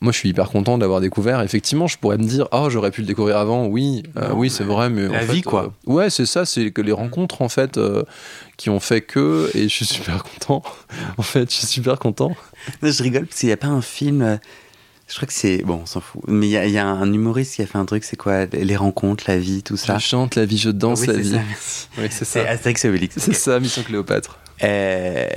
Moi, 0.00 0.12
je 0.12 0.18
suis 0.18 0.28
hyper 0.28 0.50
content 0.50 0.76
d'avoir 0.76 1.00
découvert. 1.00 1.40
Effectivement, 1.40 1.86
je 1.86 1.96
pourrais 1.96 2.18
me 2.18 2.24
dire, 2.24 2.48
oh, 2.52 2.68
j'aurais 2.68 2.90
pu 2.90 3.00
le 3.00 3.06
découvrir 3.06 3.38
avant. 3.38 3.66
Oui, 3.66 4.02
euh, 4.18 4.30
oui, 4.34 4.50
c'est 4.50 4.62
vrai, 4.64 4.90
mais 4.90 5.08
la 5.08 5.18
en 5.18 5.20
fait, 5.22 5.32
vie, 5.32 5.40
quoi. 5.42 5.72
euh, 5.88 5.92
ouais, 5.92 6.10
c'est 6.10 6.26
ça. 6.26 6.44
C'est 6.44 6.70
que 6.70 6.82
les 6.82 6.92
rencontres, 6.92 7.40
en 7.40 7.48
fait, 7.48 7.78
euh, 7.78 8.02
qui 8.58 8.68
ont 8.68 8.78
fait 8.80 9.00
que. 9.00 9.50
Et 9.54 9.62
je 9.64 9.68
suis 9.74 9.86
super 9.86 10.22
content. 10.22 10.62
en 11.16 11.22
fait, 11.22 11.50
je 11.50 11.56
suis 11.56 11.66
super 11.66 11.98
content. 11.98 12.36
Non, 12.82 12.90
je 12.90 13.02
rigole 13.02 13.26
parce 13.26 13.40
qu'il 13.40 13.48
n'y 13.48 13.52
a 13.54 13.56
pas 13.56 13.68
un 13.68 13.80
film. 13.80 14.38
Je 15.08 15.14
crois 15.14 15.26
que 15.26 15.32
c'est. 15.32 15.62
Bon, 15.62 15.80
on 15.82 15.86
s'en 15.86 16.00
fout. 16.00 16.20
Mais 16.28 16.46
il 16.46 16.50
y, 16.50 16.56
a- 16.58 16.66
il 16.66 16.72
y 16.72 16.78
a 16.78 16.86
un 16.86 17.10
humoriste 17.12 17.54
qui 17.54 17.62
a 17.62 17.66
fait 17.66 17.78
un 17.78 17.86
truc, 17.86 18.04
c'est 18.04 18.16
quoi 18.16 18.44
Les 18.46 18.76
rencontres, 18.76 19.24
la 19.28 19.38
vie, 19.38 19.62
tout 19.62 19.76
ça. 19.78 19.96
Je 19.98 20.04
chante 20.04 20.34
la 20.34 20.44
vie, 20.44 20.58
je 20.58 20.68
danse 20.70 21.00
Oui, 21.02 21.06
la 21.06 21.14
c'est 21.14 21.20
vie. 21.20 21.30
ça, 21.30 21.36
merci. 21.48 21.88
Oui, 21.96 22.04
c'est 22.10 22.24
C'est 22.26 22.42
ça. 22.42 22.50
Astérix 22.50 22.84
et 22.84 22.88
Obélix. 22.90 23.14
C'est 23.18 23.32
ça, 23.32 23.58
Mission 23.60 23.82
Cléopâtre. 23.82 24.38
Euh, 24.62 25.28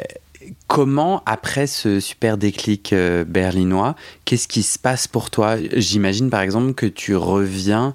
comment, 0.68 1.24
après 1.26 1.68
ce 1.68 2.00
super 2.00 2.38
déclic 2.38 2.94
euh, 2.94 3.24
berlinois, 3.26 3.96
qu'est-ce 4.26 4.48
qui 4.48 4.64
se 4.64 4.80
passe 4.80 5.08
pour 5.08 5.30
toi? 5.30 5.56
J'imagine 5.74 6.30
par 6.30 6.42
exemple 6.42 6.74
que 6.74 6.86
tu 6.86 7.16
reviens 7.16 7.94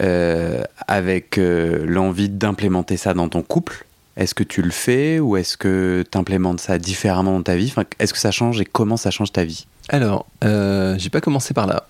euh, 0.00 0.62
avec 0.88 1.38
euh, 1.38 1.84
l'envie 1.86 2.28
d'implémenter 2.28 2.96
ça 2.96 3.14
dans 3.14 3.28
ton 3.28 3.42
couple. 3.42 3.86
Est-ce 4.16 4.34
que 4.34 4.44
tu 4.44 4.60
le 4.62 4.70
fais 4.70 5.20
ou 5.20 5.36
est-ce 5.36 5.56
que 5.56 6.04
tu 6.10 6.18
implémentes 6.18 6.60
ça 6.60 6.78
différemment 6.78 7.32
dans 7.32 7.42
ta 7.42 7.56
vie? 7.56 7.68
Enfin, 7.68 7.84
Est-ce 7.98 8.12
que 8.12 8.18
ça 8.18 8.30
change 8.30 8.60
et 8.60 8.66
comment 8.66 8.98
ça 8.98 9.10
change 9.10 9.32
ta 9.32 9.44
vie? 9.44 9.66
Alors, 9.88 10.26
j'ai 10.42 11.08
pas 11.10 11.22
commencé 11.22 11.54
par 11.54 11.66
là. 11.66 11.86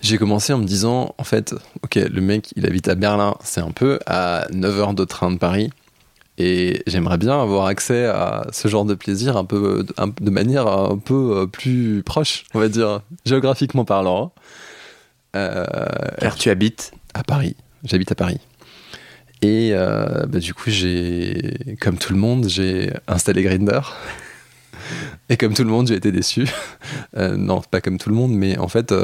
J'ai 0.00 0.16
commencé 0.16 0.52
en 0.52 0.58
me 0.58 0.64
disant, 0.64 1.14
en 1.18 1.24
fait, 1.24 1.54
ok, 1.82 1.96
le 1.96 2.20
mec, 2.20 2.52
il 2.54 2.66
habite 2.66 2.86
à 2.86 2.94
Berlin, 2.94 3.34
c'est 3.42 3.60
un 3.60 3.72
peu 3.72 3.98
à 4.06 4.46
9 4.52 4.78
heures 4.78 4.94
de 4.94 5.04
train 5.04 5.32
de 5.32 5.38
Paris. 5.38 5.70
Et 6.40 6.82
j'aimerais 6.86 7.18
bien 7.18 7.40
avoir 7.40 7.66
accès 7.66 8.06
à 8.06 8.46
ce 8.52 8.68
genre 8.68 8.84
de 8.84 8.94
plaisir 8.94 9.36
un 9.36 9.44
peu, 9.44 9.84
de 10.20 10.30
manière 10.30 10.68
un 10.68 10.96
peu 10.96 11.36
euh, 11.36 11.46
plus 11.46 12.04
proche, 12.04 12.44
on 12.54 12.60
va 12.60 12.68
dire, 12.68 13.00
géographiquement 13.26 13.84
parlant. 13.84 14.32
Euh, 15.34 15.66
Car 16.20 16.36
tu 16.36 16.48
habites 16.48 16.92
à 17.12 17.24
Paris. 17.24 17.56
J'habite 17.82 18.12
à 18.12 18.14
Paris. 18.14 18.38
Et 19.42 19.70
euh, 19.72 20.26
bah, 20.26 20.38
du 20.38 20.54
coup, 20.54 20.70
j'ai, 20.70 21.76
comme 21.80 21.98
tout 21.98 22.12
le 22.12 22.20
monde, 22.20 22.46
j'ai 22.48 22.92
installé 23.08 23.42
Grinder. 23.42 23.80
Et 25.28 25.36
comme 25.36 25.54
tout 25.54 25.64
le 25.64 25.70
monde, 25.70 25.88
j'ai 25.88 25.96
été 25.96 26.12
déçu. 26.12 26.48
Euh, 27.16 27.36
non, 27.36 27.62
pas 27.62 27.80
comme 27.80 27.98
tout 27.98 28.10
le 28.10 28.14
monde, 28.14 28.32
mais 28.32 28.58
en 28.58 28.68
fait, 28.68 28.94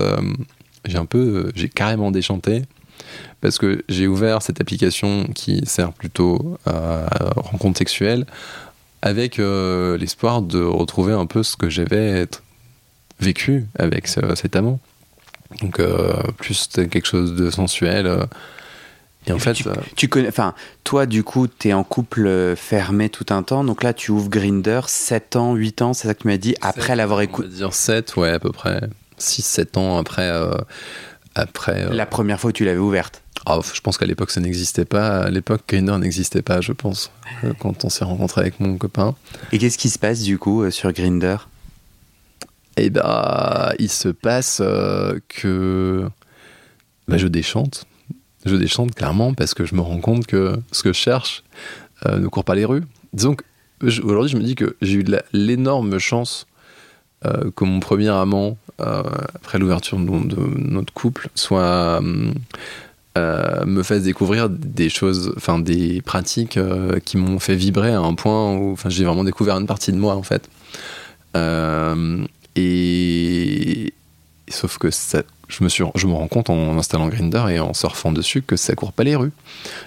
j'ai 0.84 0.98
un 0.98 1.06
peu, 1.06 1.50
j'ai 1.54 1.68
carrément 1.68 2.10
déchanté 2.10 2.62
parce 3.40 3.58
que 3.58 3.84
j'ai 3.88 4.06
ouvert 4.06 4.42
cette 4.42 4.60
application 4.60 5.26
qui 5.34 5.64
sert 5.66 5.92
plutôt 5.92 6.58
à 6.66 7.06
rencontre 7.36 7.78
sexuelle 7.78 8.26
avec 9.02 9.38
euh, 9.38 9.98
l'espoir 9.98 10.40
de 10.42 10.62
retrouver 10.62 11.12
un 11.12 11.26
peu 11.26 11.42
ce 11.42 11.56
que 11.56 11.68
j'avais 11.68 12.26
vécu 13.20 13.66
avec 13.78 14.08
cet 14.08 14.56
amant. 14.56 14.80
Donc 15.60 15.80
plus 16.38 16.68
quelque 16.90 17.06
chose 17.06 17.34
de 17.34 17.50
sensuel 17.50 18.26
et 19.26 19.32
en 19.32 19.38
fait, 19.38 19.56
tu, 19.96 20.08
connais, 20.08 20.28
enfin, 20.28 20.54
toi, 20.84 21.06
du 21.06 21.24
coup, 21.24 21.46
tu 21.48 21.68
es 21.68 21.72
en 21.72 21.82
couple 21.82 22.26
euh, 22.26 22.56
fermé 22.56 23.08
tout 23.08 23.26
un 23.30 23.42
temps. 23.42 23.64
Donc 23.64 23.82
là, 23.82 23.94
tu 23.94 24.10
ouvres 24.10 24.28
Grinder 24.28 24.82
7 24.86 25.36
ans, 25.36 25.54
8 25.54 25.82
ans, 25.82 25.92
c'est 25.94 26.08
ça 26.08 26.14
que 26.14 26.22
tu 26.22 26.28
m'as 26.28 26.36
dit, 26.36 26.54
après 26.60 26.94
l'avoir 26.94 27.22
écouté. 27.22 27.48
Dire 27.48 27.72
7, 27.72 28.16
ouais, 28.16 28.30
à 28.30 28.38
peu 28.38 28.52
près. 28.52 28.80
6-7 29.18 29.78
ans 29.78 29.96
après. 29.96 30.30
Euh, 31.36 31.42
après 31.42 31.84
euh, 31.84 31.92
La 31.92 32.06
première 32.06 32.40
fois 32.40 32.52
que 32.52 32.56
tu 32.56 32.64
l'avais 32.64 32.78
ouverte 32.78 33.22
oh, 33.46 33.60
Je 33.74 33.80
pense 33.80 33.98
qu'à 33.98 34.06
l'époque, 34.06 34.30
ça 34.30 34.40
n'existait 34.40 34.84
pas. 34.84 35.22
À 35.22 35.30
l'époque, 35.30 35.62
Grinder 35.68 35.98
n'existait 35.98 36.42
pas, 36.42 36.60
je 36.60 36.72
pense, 36.72 37.10
quand 37.58 37.84
on 37.84 37.88
s'est 37.88 38.04
rencontré 38.04 38.40
avec 38.40 38.60
mon 38.60 38.76
copain. 38.76 39.14
Et 39.52 39.58
qu'est-ce 39.58 39.78
qui 39.78 39.90
se 39.90 39.98
passe, 39.98 40.22
du 40.22 40.38
coup, 40.38 40.70
sur 40.70 40.92
Grinder 40.92 41.36
Eh 42.76 42.90
ben, 42.90 43.72
il 43.78 43.90
se 43.90 44.08
passe 44.08 44.62
que. 45.28 46.08
Bah, 47.06 47.18
je 47.18 47.26
déchante 47.26 47.86
je 48.44 48.56
déchante 48.56 48.94
clairement 48.94 49.34
parce 49.34 49.54
que 49.54 49.64
je 49.64 49.74
me 49.74 49.80
rends 49.80 50.00
compte 50.00 50.26
que 50.26 50.56
ce 50.72 50.82
que 50.82 50.92
je 50.92 50.98
cherche 50.98 51.44
euh, 52.06 52.18
ne 52.18 52.28
court 52.28 52.44
pas 52.44 52.54
les 52.54 52.64
rues. 52.64 52.84
Disons 53.12 53.36
aujourd'hui, 53.80 54.30
je 54.30 54.36
me 54.36 54.42
dis 54.42 54.54
que 54.54 54.76
j'ai 54.82 54.94
eu 54.94 55.04
l'énorme 55.32 55.98
chance 55.98 56.46
euh, 57.24 57.50
que 57.54 57.64
mon 57.64 57.80
premier 57.80 58.08
amant, 58.08 58.58
euh, 58.63 58.63
après 58.78 59.58
l'ouverture 59.58 59.98
de, 59.98 60.36
notre 60.58 60.92
couple, 60.92 61.28
soit 61.34 62.00
me 62.02 63.82
fasse 63.82 64.02
découvrir 64.02 64.48
des 64.48 64.88
choses, 64.88 65.32
enfin 65.36 65.58
des 65.58 66.02
pratiques 66.02 66.58
qui 67.04 67.16
m'ont 67.16 67.38
fait 67.38 67.54
vibrer 67.56 67.92
à 67.92 68.00
un 68.00 68.14
point 68.14 68.54
où, 68.56 68.76
j'ai 68.86 69.04
vraiment 69.04 69.24
découvert 69.24 69.56
une 69.58 69.66
partie 69.66 69.92
de 69.92 69.98
moi 69.98 70.14
en 70.14 70.22
fait. 70.22 70.48
et 72.56 73.92
sauf 74.48 74.78
que 74.78 74.88
je 75.48 75.64
me, 75.64 75.68
suis, 75.68 75.84
je 75.94 76.06
me 76.06 76.12
rends 76.12 76.28
compte 76.28 76.50
en 76.50 76.78
installant 76.78 77.08
Grinder 77.08 77.44
et 77.50 77.60
en 77.60 77.74
surfant 77.74 78.12
dessus 78.12 78.42
que 78.42 78.56
ça 78.56 78.74
court 78.74 78.92
pas 78.92 79.04
les 79.04 79.16
rues. 79.16 79.32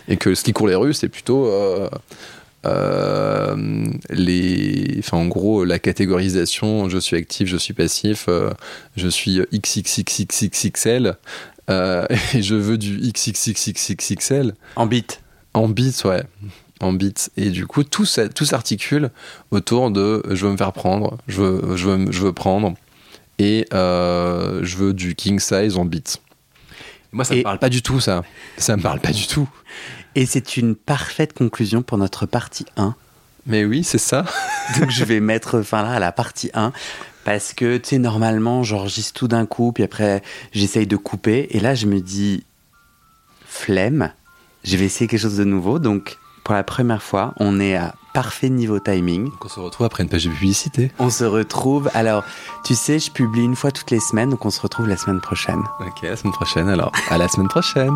Et 0.08 0.18
que 0.18 0.36
ce 0.36 0.44
qui 0.44 0.54
court 0.54 0.68
les 0.68 0.76
rues, 0.76 0.94
c'est 0.94 1.10
plutôt. 1.10 1.48
Euh, 1.48 1.90
euh, 2.66 3.86
les, 4.10 4.96
enfin, 5.00 5.18
en 5.18 5.28
gros, 5.28 5.64
la 5.64 5.80
catégorisation 5.80 6.90
je 6.90 6.98
suis 6.98 7.16
actif, 7.16 7.48
je 7.48 7.58
suis 7.58 7.74
passif, 7.74 8.26
euh, 8.28 8.52
je 8.96 9.08
suis 9.08 9.42
XXXXXL 9.54 11.18
et 11.70 12.42
je 12.42 12.56
veux 12.56 12.78
du 12.78 12.98
XXXXXL. 12.98 14.54
En 14.76 14.86
bits 14.86 15.06
En 15.54 15.70
bits, 15.70 15.96
ouais. 16.06 16.24
En 16.80 16.94
bits. 16.94 17.14
Et 17.38 17.50
du 17.50 17.66
coup, 17.66 17.84
tout, 17.84 18.06
tout 18.36 18.46
s'articule 18.46 19.12
autour 19.52 19.92
de 19.92 20.24
je 20.30 20.46
veux 20.46 20.52
me 20.52 20.58
faire 20.58 20.74
prendre, 20.74 21.18
je 21.28 21.42
veux, 21.42 21.78
je 21.78 21.90
veux, 21.90 22.12
je 22.12 22.22
veux 22.22 22.34
prendre 22.34 22.74
et 23.40 23.66
euh, 23.74 24.60
je 24.64 24.78
veux 24.78 24.94
du 24.94 25.16
king 25.16 25.40
size 25.40 25.78
en 25.78 25.86
bits. 25.86 26.04
Moi, 27.12 27.24
ça 27.24 27.36
me 27.36 27.44
parle 27.44 27.60
pas 27.60 27.70
du 27.70 27.82
tout, 27.82 28.00
ça. 28.00 28.24
Ça 28.58 28.76
me 28.76 28.82
parle 28.82 29.00
pas 29.00 29.12
du 29.12 29.28
tout. 29.28 29.50
Et 30.18 30.26
c'est 30.26 30.58
une 30.58 30.74
parfaite 30.74 31.34
conclusion 31.34 31.84
pour 31.84 32.00
notre 32.00 32.26
partie 32.26 32.66
1. 32.76 32.96
Mais 33.46 33.66
oui, 33.66 33.84
c'est 33.84 34.00
ça. 34.00 34.26
Donc 34.80 34.90
je 34.90 35.04
vais 35.04 35.20
mettre 35.20 35.62
fin 35.62 35.84
là 35.84 35.92
à 35.92 36.00
la 36.00 36.12
partie 36.12 36.50
1 36.56 36.74
parce 37.24 37.54
que 37.54 37.78
tu 37.78 37.90
sais 37.90 37.98
normalement 38.00 38.64
j'enregistre 38.64 39.14
tout 39.14 39.28
d'un 39.28 39.46
coup 39.46 39.74
puis 39.74 39.84
après 39.84 40.24
j'essaye 40.54 40.88
de 40.88 40.96
couper 40.96 41.50
et 41.52 41.60
là 41.60 41.76
je 41.76 41.86
me 41.86 42.00
dis 42.00 42.44
flemme, 43.46 44.12
je 44.64 44.76
vais 44.76 44.86
essayer 44.86 45.08
quelque 45.08 45.22
chose 45.22 45.38
de 45.38 45.44
nouveau 45.44 45.78
donc 45.78 46.18
pour 46.44 46.56
la 46.56 46.64
première 46.64 47.04
fois 47.04 47.36
on 47.38 47.60
est 47.60 47.76
à 47.76 47.94
parfait 48.12 48.50
niveau 48.50 48.80
timing. 48.80 49.26
Donc 49.26 49.46
on 49.46 49.50
se 49.50 49.60
retrouve 49.60 49.86
après 49.86 50.02
une 50.02 50.10
page 50.10 50.26
de 50.26 50.32
publicité. 50.32 50.92
On 50.98 51.12
se 51.12 51.26
retrouve. 51.26 51.92
Alors, 51.94 52.24
tu 52.66 52.74
sais, 52.74 52.98
je 52.98 53.12
publie 53.12 53.44
une 53.44 53.56
fois 53.56 53.70
toutes 53.70 53.92
les 53.92 54.00
semaines, 54.00 54.32
donc 54.32 54.44
on 54.44 54.50
se 54.50 54.60
retrouve 54.60 54.88
la 54.88 54.98
semaine 54.98 55.22
prochaine. 55.22 55.62
Ok, 55.80 56.02
la 56.02 56.16
semaine 56.16 56.34
prochaine 56.34 56.68
alors. 56.68 56.92
À 57.12 57.20
la 57.20 57.28
semaine 57.28 57.48
prochaine. 57.48 57.96